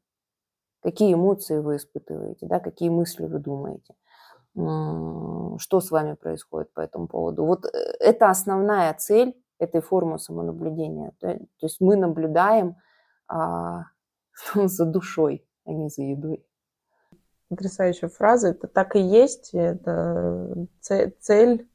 [0.83, 2.59] какие эмоции вы испытываете, да?
[2.59, 3.95] какие мысли вы думаете,
[4.53, 7.45] что с вами происходит по этому поводу.
[7.45, 11.13] Вот э, это основная цель этой формы самонаблюдения.
[11.19, 12.75] То есть мы наблюдаем
[13.27, 13.85] а,
[14.53, 16.45] за душой, а не за едой.
[17.49, 18.49] Потрясающая фраза.
[18.49, 19.49] Это так и есть.
[19.55, 21.67] Это цель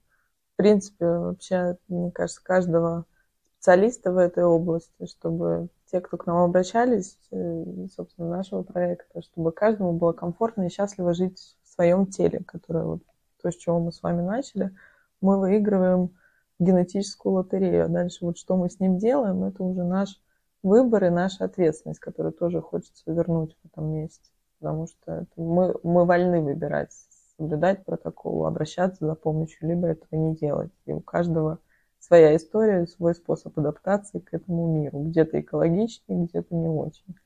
[0.59, 3.07] принципе, вообще, мне кажется, каждого
[3.55, 9.53] специалиста в этой области, чтобы те, кто к нам обращались, э, собственно, нашего проекта, чтобы
[9.53, 13.03] каждому было комфортно и счастливо жить в своем теле, которое вот
[13.41, 14.75] то, с чего мы с вами начали,
[15.21, 16.11] мы выигрываем
[16.59, 17.87] генетическую лотерею.
[17.87, 20.21] А дальше вот что мы с ним делаем, это уже наш
[20.63, 24.31] выбор и наша ответственность, которую тоже хочется вернуть в этом месте.
[24.59, 26.93] Потому что мы, мы вольны выбирать,
[27.39, 30.73] соблюдать протокол, обращаться за помощью, либо этого не делать.
[30.85, 31.59] И у каждого
[32.01, 35.05] своя история, свой способ адаптации к этому миру.
[35.05, 37.17] Где-то экологичнее, где-то не очень.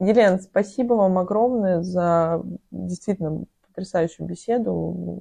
[0.00, 5.20] Елена, спасибо вам огромное за действительно потрясающую беседу.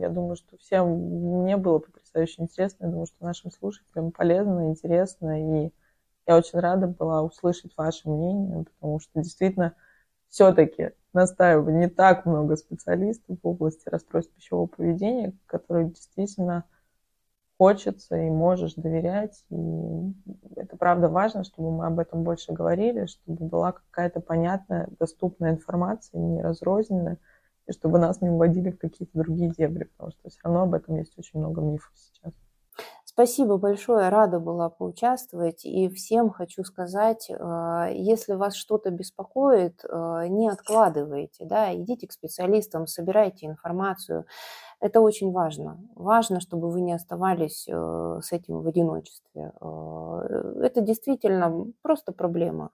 [0.00, 2.86] Я думаю, что всем мне было потрясающе интересно.
[2.86, 5.66] Я думаю, что нашим слушателям полезно, интересно.
[5.66, 5.72] И
[6.26, 9.74] я очень рада была услышать ваше мнение, потому что действительно
[10.28, 16.64] все-таки настаиваю, не так много специалистов в области расстройств пищевого поведения, которые действительно
[17.58, 19.44] хочется и можешь доверять.
[19.50, 20.14] И
[20.56, 26.18] это правда важно, чтобы мы об этом больше говорили, чтобы была какая-то понятная, доступная информация,
[26.18, 27.18] не разрозненная,
[27.66, 30.96] и чтобы нас не уводили в какие-то другие дебри, потому что все равно об этом
[30.96, 32.32] есть очень много мифов сейчас.
[33.12, 35.64] Спасибо большое, рада была поучаствовать.
[35.64, 42.12] И всем хочу сказать, э, если вас что-то беспокоит, э, не откладывайте, да, идите к
[42.12, 44.26] специалистам, собирайте информацию.
[44.78, 45.80] Это очень важно.
[45.96, 49.54] Важно, чтобы вы не оставались э, с этим в одиночестве.
[50.62, 52.70] Это действительно просто проблема,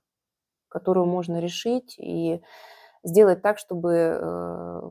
[0.68, 2.42] которую можно решить и
[3.02, 4.90] сделать так, чтобы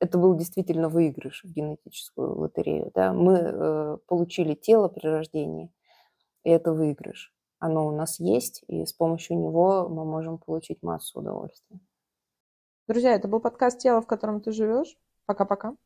[0.00, 2.90] это был действительно выигрыш в генетическую лотерею.
[2.94, 3.12] Да?
[3.12, 5.70] Мы э, получили тело при рождении,
[6.42, 7.32] и это выигрыш.
[7.58, 11.78] Оно у нас есть, и с помощью него мы можем получить массу удовольствия.
[12.88, 14.98] Друзья, это был подкаст «Тело, в котором ты живешь».
[15.26, 15.76] Пока-пока.